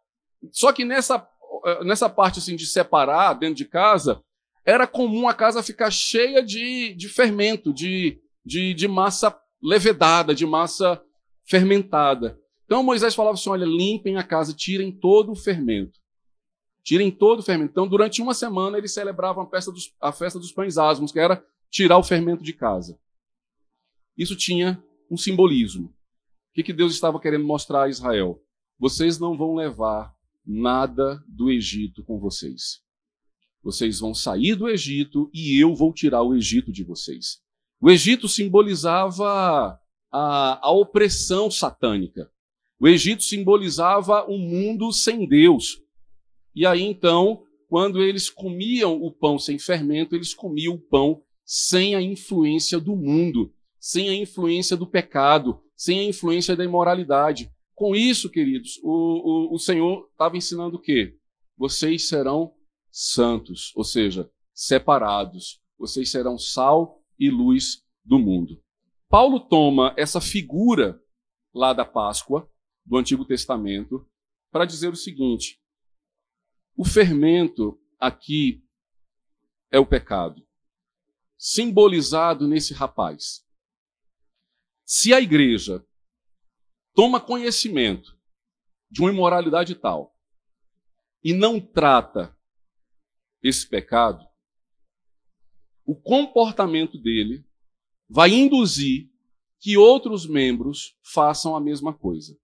[0.51, 1.25] Só que nessa,
[1.67, 4.21] eh, nessa parte assim, de separar dentro de casa,
[4.65, 10.47] era comum a casa ficar cheia de, de fermento, de, de, de massa levedada, de
[10.47, 11.03] massa
[11.45, 12.39] fermentada.
[12.65, 15.99] Então Moisés falava assim: olha, limpem a casa, tirem todo o fermento.
[16.83, 17.73] Tirem todo o fermento.
[17.73, 21.19] Então, durante uma semana, eles celebravam a festa dos, a festa dos pães asmos, que
[21.19, 22.99] era tirar o fermento de casa.
[24.17, 25.89] Isso tinha um simbolismo.
[25.89, 25.93] O
[26.55, 28.43] que, que Deus estava querendo mostrar a Israel?
[28.79, 30.15] Vocês não vão levar
[30.45, 32.83] nada do Egito com vocês.
[33.63, 37.43] Vocês vão sair do Egito e eu vou tirar o Egito de vocês.
[37.81, 39.81] O Egito simbolizava
[40.13, 42.31] a, a opressão satânica.
[42.79, 45.83] O Egito simbolizava um mundo sem Deus.
[46.55, 51.95] E aí então, quando eles comiam o pão sem fermento, eles comiam o pão sem
[51.95, 57.51] a influência do mundo, sem a influência do pecado, sem a influência da imoralidade.
[57.75, 61.17] Com isso, queridos, o, o, o Senhor estava ensinando o quê?
[61.57, 62.53] Vocês serão
[62.91, 65.61] santos, ou seja, separados.
[65.79, 68.65] Vocês serão sal e luz do mundo.
[69.09, 71.01] Paulo toma essa figura
[71.53, 72.51] lá da Páscoa
[72.87, 74.09] do Antigo Testamento
[74.51, 75.61] para dizer o seguinte:
[76.75, 78.65] o fermento aqui
[79.71, 80.47] é o pecado,
[81.37, 83.47] simbolizado nesse rapaz.
[84.85, 85.87] Se a igreja
[86.95, 88.19] toma conhecimento
[88.91, 90.17] de uma imoralidade tal
[91.23, 92.37] e não trata
[93.43, 94.30] esse pecado,
[95.91, 97.45] o comportamento dele
[98.09, 99.11] vai induzir
[99.59, 102.39] que outros membros façam a mesma coisa.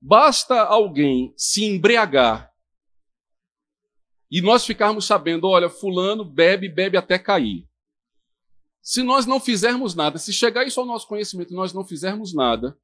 [0.00, 2.52] Basta alguém se embriagar
[4.28, 7.64] e nós ficarmos sabendo, olha, fulano bebe, bebe até cair.
[8.82, 12.34] Se nós não fizermos nada, se chegar isso ao nosso conhecimento e nós não fizermos
[12.34, 12.76] nada,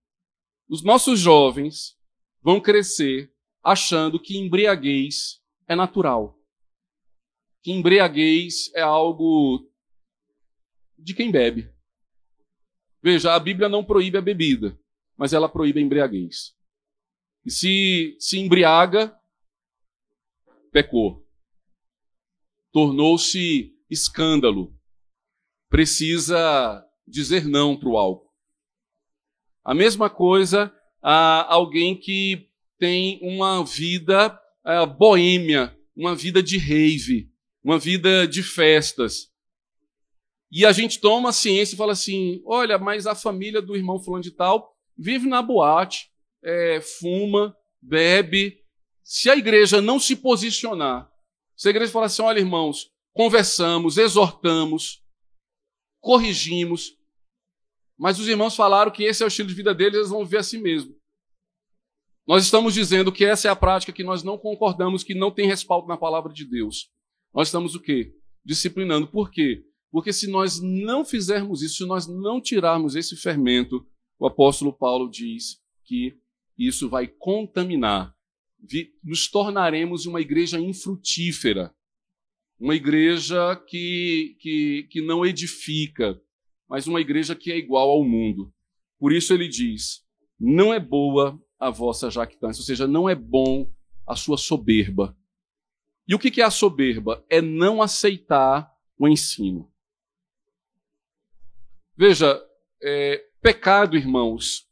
[0.68, 1.98] os nossos jovens
[2.40, 6.38] vão crescer achando que embriaguez é natural.
[7.64, 9.66] Que embriaguez é algo
[10.98, 11.72] de quem bebe.
[13.02, 14.78] Veja, a Bíblia não proíbe a bebida,
[15.16, 16.54] mas ela proíbe a embriaguez.
[17.42, 19.18] E se se embriaga,
[20.70, 21.26] pecou.
[22.70, 24.78] Tornou-se escândalo.
[25.70, 28.30] Precisa dizer não para o álcool.
[29.64, 30.70] A mesma coisa
[31.02, 37.32] a alguém que tem uma vida uh, boêmia, uma vida de rave,
[37.64, 39.32] uma vida de festas.
[40.52, 43.98] E a gente toma a ciência e fala assim: olha, mas a família do irmão
[43.98, 46.10] fulano de tal vive na boate,
[46.42, 48.62] é, fuma, bebe.
[49.02, 51.10] Se a igreja não se posicionar,
[51.56, 55.02] se a igreja falar assim: olha, irmãos, conversamos, exortamos,
[56.00, 56.96] corrigimos,
[57.96, 60.38] mas os irmãos falaram que esse é o estilo de vida deles, eles vão viver
[60.38, 60.94] assim mesmo.
[62.26, 65.46] Nós estamos dizendo que essa é a prática que nós não concordamos, que não tem
[65.46, 66.93] respaldo na palavra de Deus.
[67.34, 68.14] Nós estamos o quê?
[68.44, 69.08] Disciplinando.
[69.08, 69.64] Por quê?
[69.90, 73.86] Porque se nós não fizermos isso, se nós não tirarmos esse fermento,
[74.18, 76.16] o apóstolo Paulo diz que
[76.56, 78.14] isso vai contaminar.
[79.02, 81.74] Nos tornaremos uma igreja infrutífera,
[82.58, 86.20] uma igreja que, que, que não edifica,
[86.68, 88.52] mas uma igreja que é igual ao mundo.
[88.98, 90.02] Por isso ele diz:
[90.38, 93.70] não é boa a vossa jactância, ou seja, não é bom
[94.06, 95.16] a sua soberba.
[96.06, 97.24] E o que é a soberba?
[97.28, 99.70] É não aceitar o ensino.
[101.96, 102.42] Veja,
[102.82, 104.68] é, pecado, irmãos,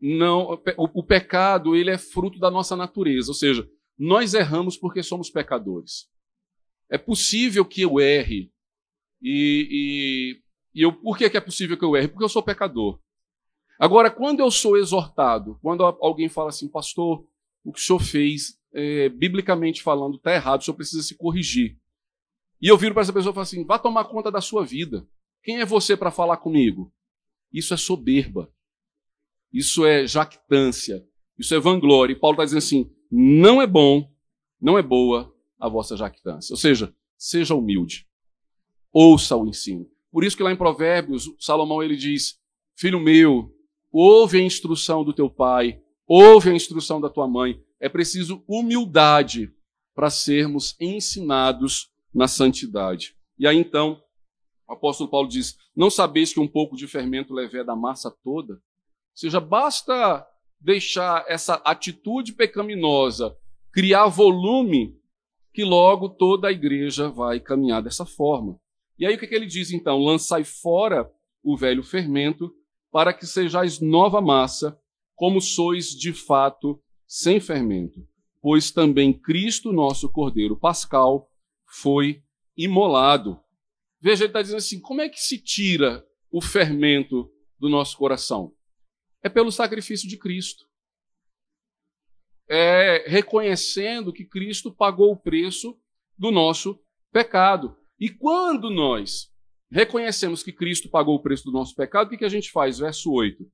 [0.00, 5.02] não, o, o pecado ele é fruto da nossa natureza, ou seja, nós erramos porque
[5.02, 6.08] somos pecadores.
[6.88, 8.52] É possível que eu erre
[9.20, 10.40] e,
[10.72, 12.08] e, e eu, por que, que é possível que eu erre?
[12.08, 13.00] Porque eu sou pecador.
[13.78, 17.26] Agora, quando eu sou exortado, quando alguém fala assim, pastor,
[17.64, 21.78] o que o senhor fez, é, biblicamente falando, está errado, o senhor precisa se corrigir.
[22.60, 25.08] E eu viro para essa pessoa e falo assim: vá tomar conta da sua vida.
[25.42, 26.92] Quem é você para falar comigo?
[27.50, 28.52] Isso é soberba.
[29.50, 31.02] Isso é jactância.
[31.38, 32.12] Isso é vanglória.
[32.12, 34.10] E Paulo está dizendo assim: não é bom,
[34.60, 36.52] não é boa a vossa jactância.
[36.52, 38.06] Ou seja, seja humilde.
[38.92, 39.88] Ouça o ensino.
[40.12, 42.38] Por isso que lá em Provérbios, Salomão ele diz:
[42.74, 43.54] Filho meu,
[43.90, 47.58] ouve a instrução do teu pai, ouve a instrução da tua mãe.
[47.80, 49.52] É preciso humildade
[49.94, 53.16] para sermos ensinados na santidade.
[53.38, 54.02] E aí então,
[54.68, 58.54] o apóstolo Paulo diz: Não sabeis que um pouco de fermento leve da massa toda?
[58.54, 58.60] Ou
[59.14, 60.26] seja, basta
[60.60, 63.36] deixar essa atitude pecaminosa
[63.76, 64.98] criar volume,
[65.52, 68.58] que logo toda a igreja vai caminhar dessa forma.
[68.98, 69.98] E aí o que, que ele diz então?
[69.98, 71.12] Lançai fora
[71.44, 72.50] o velho fermento,
[72.90, 74.80] para que sejais nova massa,
[75.14, 78.06] como sois de fato sem fermento.
[78.40, 81.30] Pois também Cristo, nosso Cordeiro Pascal,
[81.66, 82.22] foi
[82.56, 83.40] imolado.
[84.00, 88.52] Veja, ele está dizendo assim: como é que se tira o fermento do nosso coração?
[89.22, 90.66] É pelo sacrifício de Cristo
[92.48, 95.78] é, reconhecendo que Cristo pagou o preço
[96.16, 96.78] do nosso
[97.12, 97.76] pecado.
[97.98, 99.32] E quando nós
[99.70, 102.78] reconhecemos que Cristo pagou o preço do nosso pecado, o que, a gente faz?
[102.78, 103.44] Verso 8.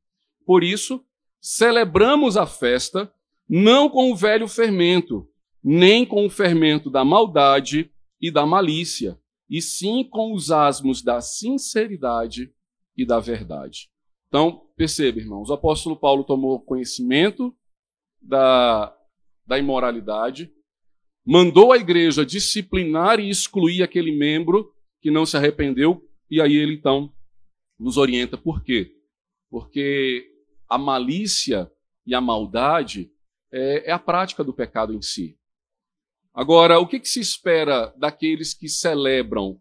[0.45, 1.05] Por isso,
[1.41, 3.13] celebramos a festa
[3.55, 5.29] não com o velho fermento,
[5.63, 11.21] nem com o fermento da maldade e da malícia, e sim com os asmos da
[11.21, 12.51] sinceridade
[12.97, 13.91] e da verdade.
[14.27, 17.55] Então, perceba, irmãos, o apóstolo Paulo tomou conhecimento
[18.23, 18.97] da,
[19.47, 20.51] da imoralidade,
[21.23, 26.77] mandou a igreja disciplinar e excluir aquele membro que não se arrependeu, e aí ele
[26.77, 27.13] então
[27.79, 28.97] nos orienta por quê?
[29.51, 30.27] Porque
[30.67, 31.71] a malícia
[32.07, 33.13] e a maldade
[33.53, 35.39] é, é a prática do pecado em si.
[36.35, 39.61] Agora, o que, que se espera daqueles que celebram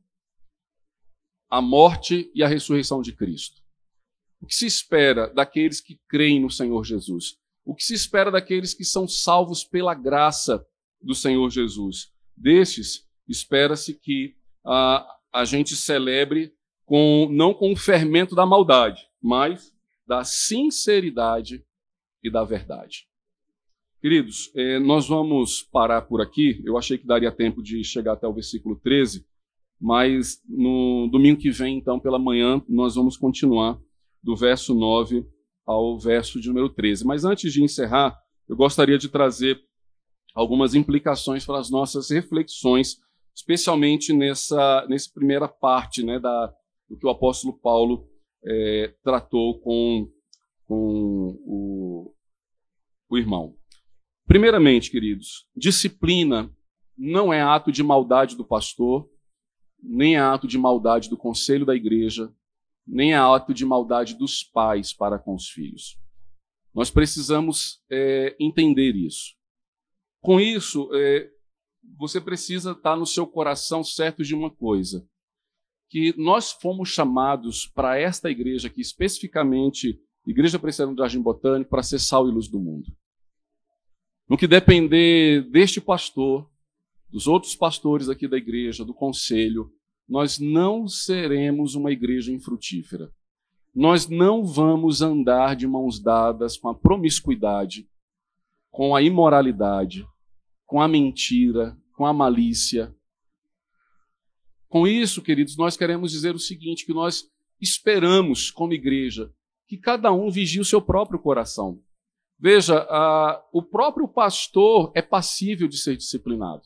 [1.49, 3.61] a morte e a ressurreição de Cristo?
[4.39, 7.37] O que se espera daqueles que creem no Senhor Jesus?
[7.65, 10.65] O que se espera daqueles que são salvos pela graça
[11.01, 12.11] do Senhor Jesus?
[12.35, 14.35] Destes, espera-se que
[14.65, 16.53] a, a gente celebre
[16.85, 19.75] com, não com o fermento da maldade, mas
[20.07, 21.65] da sinceridade
[22.23, 23.10] e da verdade.
[24.01, 26.59] Queridos, eh, nós vamos parar por aqui.
[26.65, 29.23] Eu achei que daria tempo de chegar até o versículo 13,
[29.79, 33.79] mas no domingo que vem, então, pela manhã, nós vamos continuar
[34.23, 35.23] do verso 9
[35.67, 37.05] ao verso de número 13.
[37.05, 39.61] Mas antes de encerrar, eu gostaria de trazer
[40.33, 42.97] algumas implicações para as nossas reflexões,
[43.35, 46.51] especialmente nessa, nessa primeira parte né, da,
[46.89, 48.07] do que o apóstolo Paulo
[48.43, 50.09] é, tratou com,
[50.65, 52.15] com o,
[53.07, 53.60] o irmão.
[54.31, 56.49] Primeiramente, queridos, disciplina
[56.97, 59.11] não é ato de maldade do pastor,
[59.83, 62.33] nem é ato de maldade do conselho da igreja,
[62.87, 65.99] nem a ato de maldade dos pais para com os filhos.
[66.73, 69.35] Nós precisamos é, entender isso.
[70.21, 71.29] Com isso, é,
[71.99, 75.05] você precisa estar no seu coração certo de uma coisa:
[75.89, 81.83] que nós fomos chamados para esta igreja aqui, especificamente, Igreja Presbiteriana do Jardim Botânico, para
[81.83, 82.95] ser sal e luz do mundo.
[84.31, 86.49] No que depender deste pastor,
[87.09, 89.69] dos outros pastores aqui da igreja, do conselho,
[90.07, 93.11] nós não seremos uma igreja infrutífera.
[93.75, 97.89] Nós não vamos andar de mãos dadas com a promiscuidade,
[98.69, 100.07] com a imoralidade,
[100.65, 102.95] com a mentira, com a malícia.
[104.69, 107.29] Com isso, queridos, nós queremos dizer o seguinte: que nós
[107.59, 109.29] esperamos, como igreja,
[109.67, 111.83] que cada um vigie o seu próprio coração.
[112.41, 112.87] Veja,
[113.53, 116.63] o próprio pastor é passível de ser disciplinado.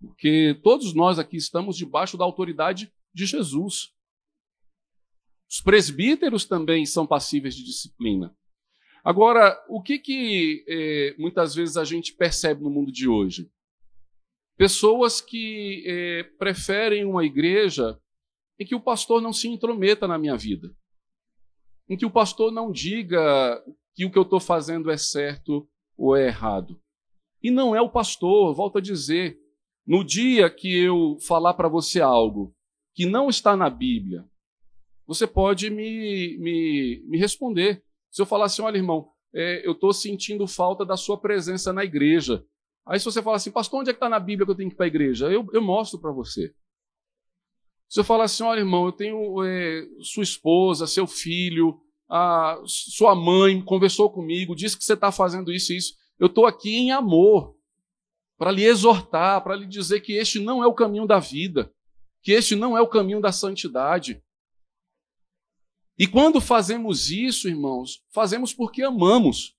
[0.00, 3.92] Porque todos nós aqui estamos debaixo da autoridade de Jesus.
[5.50, 8.32] Os presbíteros também são passíveis de disciplina.
[9.04, 13.50] Agora, o que, que eh, muitas vezes a gente percebe no mundo de hoje?
[14.56, 18.00] Pessoas que eh, preferem uma igreja
[18.60, 20.72] em que o pastor não se intrometa na minha vida,
[21.92, 23.62] em que o pastor não diga
[23.94, 26.80] que o que eu estou fazendo é certo ou é errado.
[27.42, 29.38] E não é o pastor, volto a dizer,
[29.86, 32.54] no dia que eu falar para você algo
[32.94, 34.24] que não está na Bíblia,
[35.06, 37.84] você pode me, me, me responder.
[38.10, 41.84] Se eu falar assim, olha, irmão, é, eu estou sentindo falta da sua presença na
[41.84, 42.42] igreja.
[42.86, 44.70] Aí se você falar assim, pastor, onde é que está na Bíblia que eu tenho
[44.70, 45.30] que ir para a igreja?
[45.30, 46.54] Eu, eu mostro para você.
[47.92, 51.78] Se eu falar assim, olha, irmão, eu tenho é, sua esposa, seu filho,
[52.66, 55.94] sua mãe conversou comigo, disse que você está fazendo isso e isso.
[56.18, 57.56] Eu estou aqui em amor
[58.36, 61.72] para lhe exortar, para lhe dizer que este não é o caminho da vida,
[62.20, 64.22] que este não é o caminho da santidade.
[65.98, 69.56] E quando fazemos isso, irmãos, fazemos porque amamos.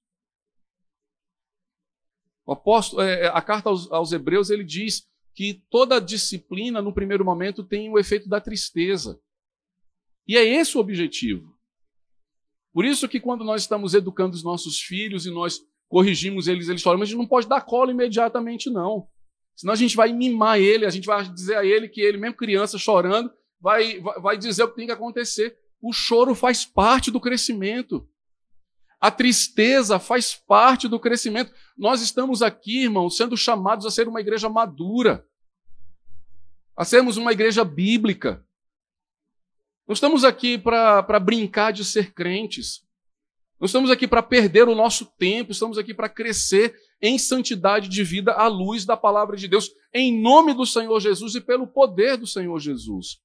[2.45, 7.63] apóstolo, é, a carta aos, aos Hebreus ele diz que toda disciplina, no primeiro momento,
[7.63, 9.19] tem o efeito da tristeza.
[10.27, 11.52] E é esse o objetivo.
[12.73, 16.81] Por isso que quando nós estamos educando os nossos filhos e nós corrigimos eles, eles
[16.81, 19.07] falam, mas a gente não pode dar cola imediatamente, não.
[19.55, 22.35] Senão a gente vai mimar ele, a gente vai dizer a ele que ele, mesmo
[22.35, 25.55] criança chorando, vai, vai, dizer o que tem que acontecer.
[25.79, 28.07] O choro faz parte do crescimento.
[28.99, 31.53] A tristeza faz parte do crescimento.
[31.77, 35.25] Nós estamos aqui, irmãos, sendo chamados a ser uma igreja madura,
[36.75, 38.43] a sermos uma igreja bíblica.
[39.87, 42.81] Não estamos aqui para brincar de ser crentes.
[43.59, 48.03] Não estamos aqui para perder o nosso tempo, estamos aqui para crescer em santidade de
[48.03, 52.17] vida à luz da palavra de Deus, em nome do Senhor Jesus e pelo poder
[52.17, 53.19] do Senhor Jesus.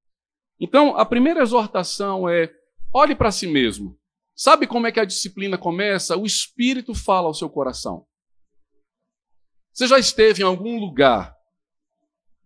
[0.60, 2.52] Então, a primeira exortação é:
[2.92, 3.98] olhe para si mesmo.
[4.34, 6.16] Sabe como é que a disciplina começa?
[6.16, 8.06] O Espírito fala ao seu coração.
[9.72, 11.34] Você já esteve em algum lugar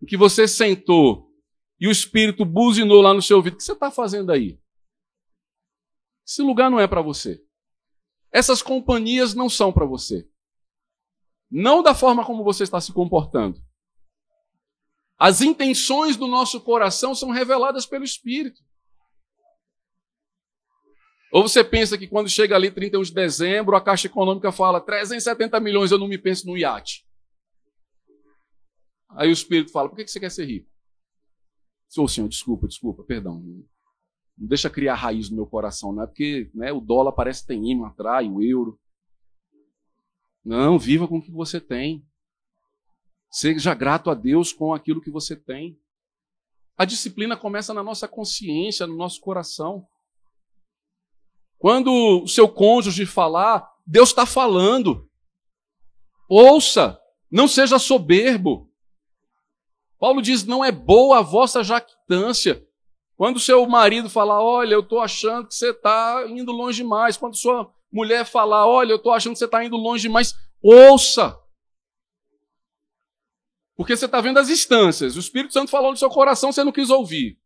[0.01, 1.32] em que você sentou
[1.83, 3.55] e o Espírito buzinou lá no seu ouvido?
[3.55, 4.57] O que você está fazendo aí?
[6.25, 7.43] Esse lugar não é para você.
[8.31, 10.25] Essas companhias não são para você.
[11.51, 13.61] Não da forma como você está se comportando.
[15.19, 18.63] As intenções do nosso coração são reveladas pelo Espírito.
[21.33, 25.59] Ou você pensa que quando chega ali 31 de dezembro, a Caixa Econômica fala 370
[25.59, 27.05] milhões, eu não me penso no iate.
[29.09, 30.72] Aí o Espírito fala, por que você quer ser rico?
[31.97, 33.41] Ô Senhor, desculpa, desculpa, perdão.
[34.37, 37.47] Não deixa criar raiz no meu coração, não é porque né, o dólar parece que
[37.47, 38.79] tem imã, atrai o euro.
[40.43, 42.05] Não, viva com o que você tem.
[43.29, 45.79] Seja grato a Deus com aquilo que você tem.
[46.77, 49.87] A disciplina começa na nossa consciência, no nosso coração.
[51.57, 55.09] Quando o seu cônjuge falar, Deus está falando.
[56.27, 56.99] Ouça,
[57.31, 58.69] não seja soberbo.
[60.03, 62.61] Paulo diz: não é boa a vossa jactância.
[63.15, 67.15] Quando seu marido falar, olha, eu estou achando que você está indo longe demais.
[67.15, 71.39] Quando sua mulher falar, olha, eu estou achando que você está indo longe demais, ouça.
[73.77, 75.15] Porque você está vendo as instâncias.
[75.15, 77.39] O Espírito Santo falou no seu coração, você não quis ouvir.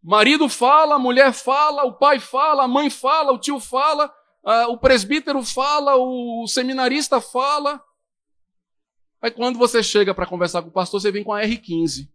[0.00, 4.06] Marido fala, a mulher fala, o pai fala, a mãe fala, o tio fala,
[4.44, 7.82] uh, o presbítero fala, o seminarista fala.
[9.20, 12.08] Aí quando você chega para conversar com o pastor, você vem com a R15.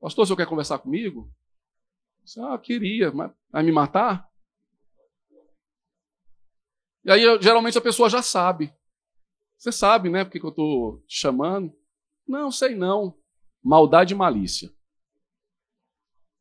[0.00, 1.32] Pastor, o senhor quer conversar comigo?
[2.24, 4.28] Você, ah, queria, mas vai me matar?
[7.04, 8.72] E aí, geralmente, a pessoa já sabe.
[9.58, 11.72] Você sabe, né, porque que eu estou te chamando?
[12.26, 13.18] Não, sei não.
[13.62, 14.70] Maldade e malícia.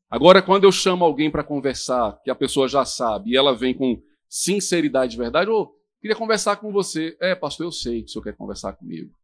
[0.10, 3.74] Agora, quando eu chamo alguém para conversar, que a pessoa já sabe, e ela vem
[3.74, 7.16] com sinceridade e verdade, ou oh, queria conversar com você.
[7.22, 9.16] É, pastor, eu sei que o senhor quer conversar comigo.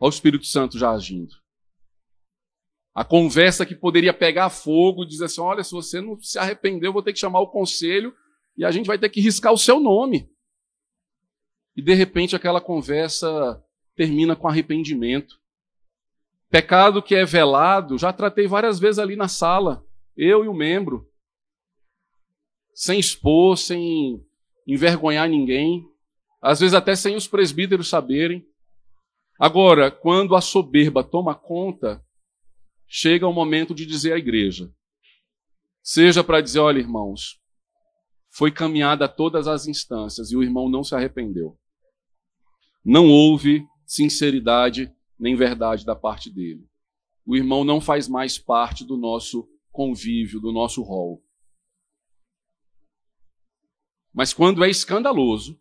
[0.00, 1.34] Olha o Espírito Santo já agindo.
[2.94, 6.92] A conversa que poderia pegar fogo, dizer assim: olha, se você não se arrependeu, eu
[6.94, 8.16] vou ter que chamar o conselho
[8.56, 10.32] e a gente vai ter que riscar o seu nome.
[11.76, 13.62] E de repente aquela conversa
[13.94, 15.38] termina com arrependimento.
[16.48, 19.84] Pecado que é velado, já tratei várias vezes ali na sala,
[20.16, 21.06] eu e o membro,
[22.72, 24.24] sem expor, sem
[24.66, 25.84] envergonhar ninguém,
[26.40, 28.46] às vezes até sem os presbíteros saberem.
[29.38, 32.04] Agora, quando a soberba toma conta,
[32.86, 34.70] chega o momento de dizer à igreja,
[35.82, 37.40] seja para dizer, olha, irmãos,
[38.30, 41.58] foi caminhada a todas as instâncias e o irmão não se arrependeu.
[42.84, 46.68] Não houve sinceridade nem verdade da parte dele.
[47.24, 51.23] O irmão não faz mais parte do nosso convívio, do nosso rol.
[54.14, 55.58] Mas quando é escandaloso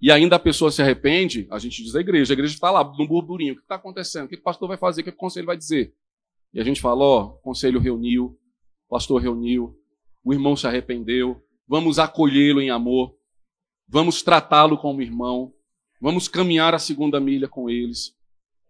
[0.00, 2.82] e ainda a pessoa se arrepende, a gente diz à igreja, a igreja está lá
[2.82, 4.24] no burburinho, o que está acontecendo?
[4.24, 5.02] O que o pastor vai fazer?
[5.02, 5.94] O que o conselho vai dizer?
[6.54, 8.38] E a gente fala, ó, o conselho reuniu,
[8.86, 9.78] o pastor reuniu,
[10.24, 13.14] o irmão se arrependeu, vamos acolhê-lo em amor,
[13.86, 15.52] vamos tratá-lo como irmão,
[16.00, 18.16] vamos caminhar a segunda milha com eles.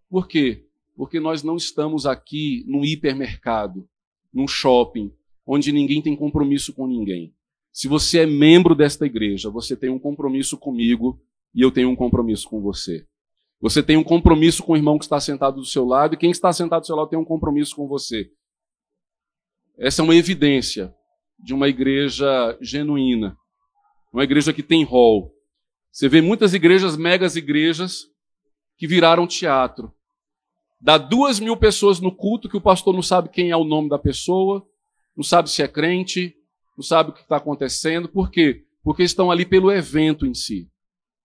[0.09, 0.66] Por quê?
[0.97, 3.88] Porque nós não estamos aqui num hipermercado,
[4.32, 5.12] num shopping,
[5.47, 7.36] onde ninguém tem compromisso com ninguém.
[7.77, 11.23] Se você é membro desta igreja, você tem um compromisso comigo
[11.55, 13.07] e eu tenho um compromisso com você.
[13.61, 16.31] Você tem um compromisso com o irmão que está sentado do seu lado e quem
[16.31, 18.31] está sentado do seu lado tem um compromisso com você.
[19.77, 20.94] Essa é uma evidência
[21.39, 23.36] de uma igreja genuína,
[24.11, 25.35] uma igreja que tem rol.
[25.93, 28.07] Você vê muitas igrejas, megas igrejas,
[28.78, 29.93] que viraram teatro.
[30.81, 33.90] Dá duas mil pessoas no culto que o pastor não sabe quem é o nome
[33.90, 34.66] da pessoa,
[35.15, 36.35] não sabe se é crente,
[36.77, 38.09] não sabe o que está acontecendo.
[38.09, 38.65] Por quê?
[38.82, 40.70] Porque estão ali pelo evento em si.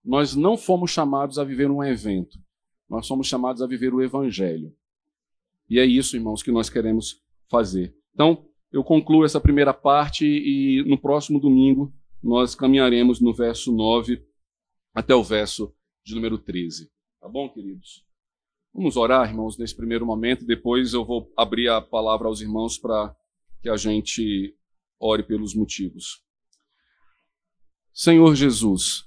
[0.03, 2.39] nós não fomos chamados a viver um evento,
[2.89, 4.73] nós somos chamados a viver o Evangelho.
[5.69, 7.95] E é isso, irmãos, que nós queremos fazer.
[8.13, 14.21] Então, eu concluo essa primeira parte e no próximo domingo nós caminharemos no verso 9
[14.93, 15.73] até o verso
[16.03, 16.89] de número 13.
[17.19, 18.05] Tá bom, queridos?
[18.73, 20.45] Vamos orar, irmãos, nesse primeiro momento.
[20.45, 23.15] Depois eu vou abrir a palavra aos irmãos para
[23.61, 24.55] que a gente
[25.01, 26.21] ore pelos motivos.
[27.93, 29.05] Senhor Jesus,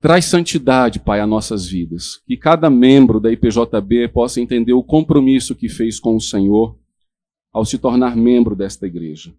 [0.00, 2.22] traz santidade, Pai, a nossas vidas.
[2.26, 6.78] Que cada membro da IPJB possa entender o compromisso que fez com o Senhor
[7.52, 9.34] ao se tornar membro desta igreja.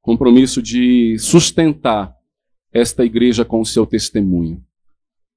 [0.00, 2.16] Compromisso de sustentar
[2.72, 4.64] esta igreja com o seu testemunho,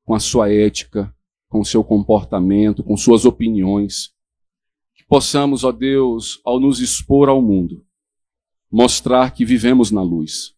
[0.03, 1.13] com a sua ética,
[1.47, 4.11] com o seu comportamento, com suas opiniões.
[4.95, 7.84] Que possamos, ó Deus, ao nos expor ao mundo,
[8.71, 10.53] mostrar que vivemos na luz,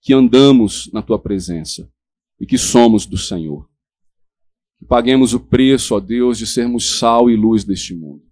[0.00, 1.90] que andamos na tua presença
[2.40, 3.68] e que somos do Senhor.
[4.78, 8.30] Que paguemos o preço, ó Deus, de sermos sal e luz deste mundo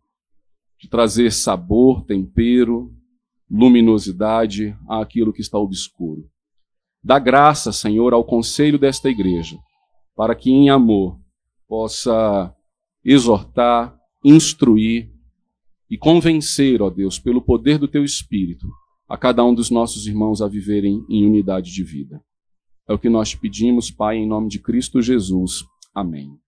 [0.78, 2.94] de trazer sabor, tempero,
[3.50, 6.30] luminosidade àquilo que está obscuro.
[7.02, 9.58] Dá graça, Senhor, ao conselho desta igreja,
[10.14, 11.18] para que em amor
[11.66, 12.54] possa
[13.04, 15.10] exortar, instruir
[15.90, 18.68] e convencer, ó Deus, pelo poder do teu Espírito,
[19.08, 22.22] a cada um dos nossos irmãos a viverem em unidade de vida.
[22.86, 25.64] É o que nós te pedimos, Pai, em nome de Cristo Jesus.
[25.94, 26.38] Amém.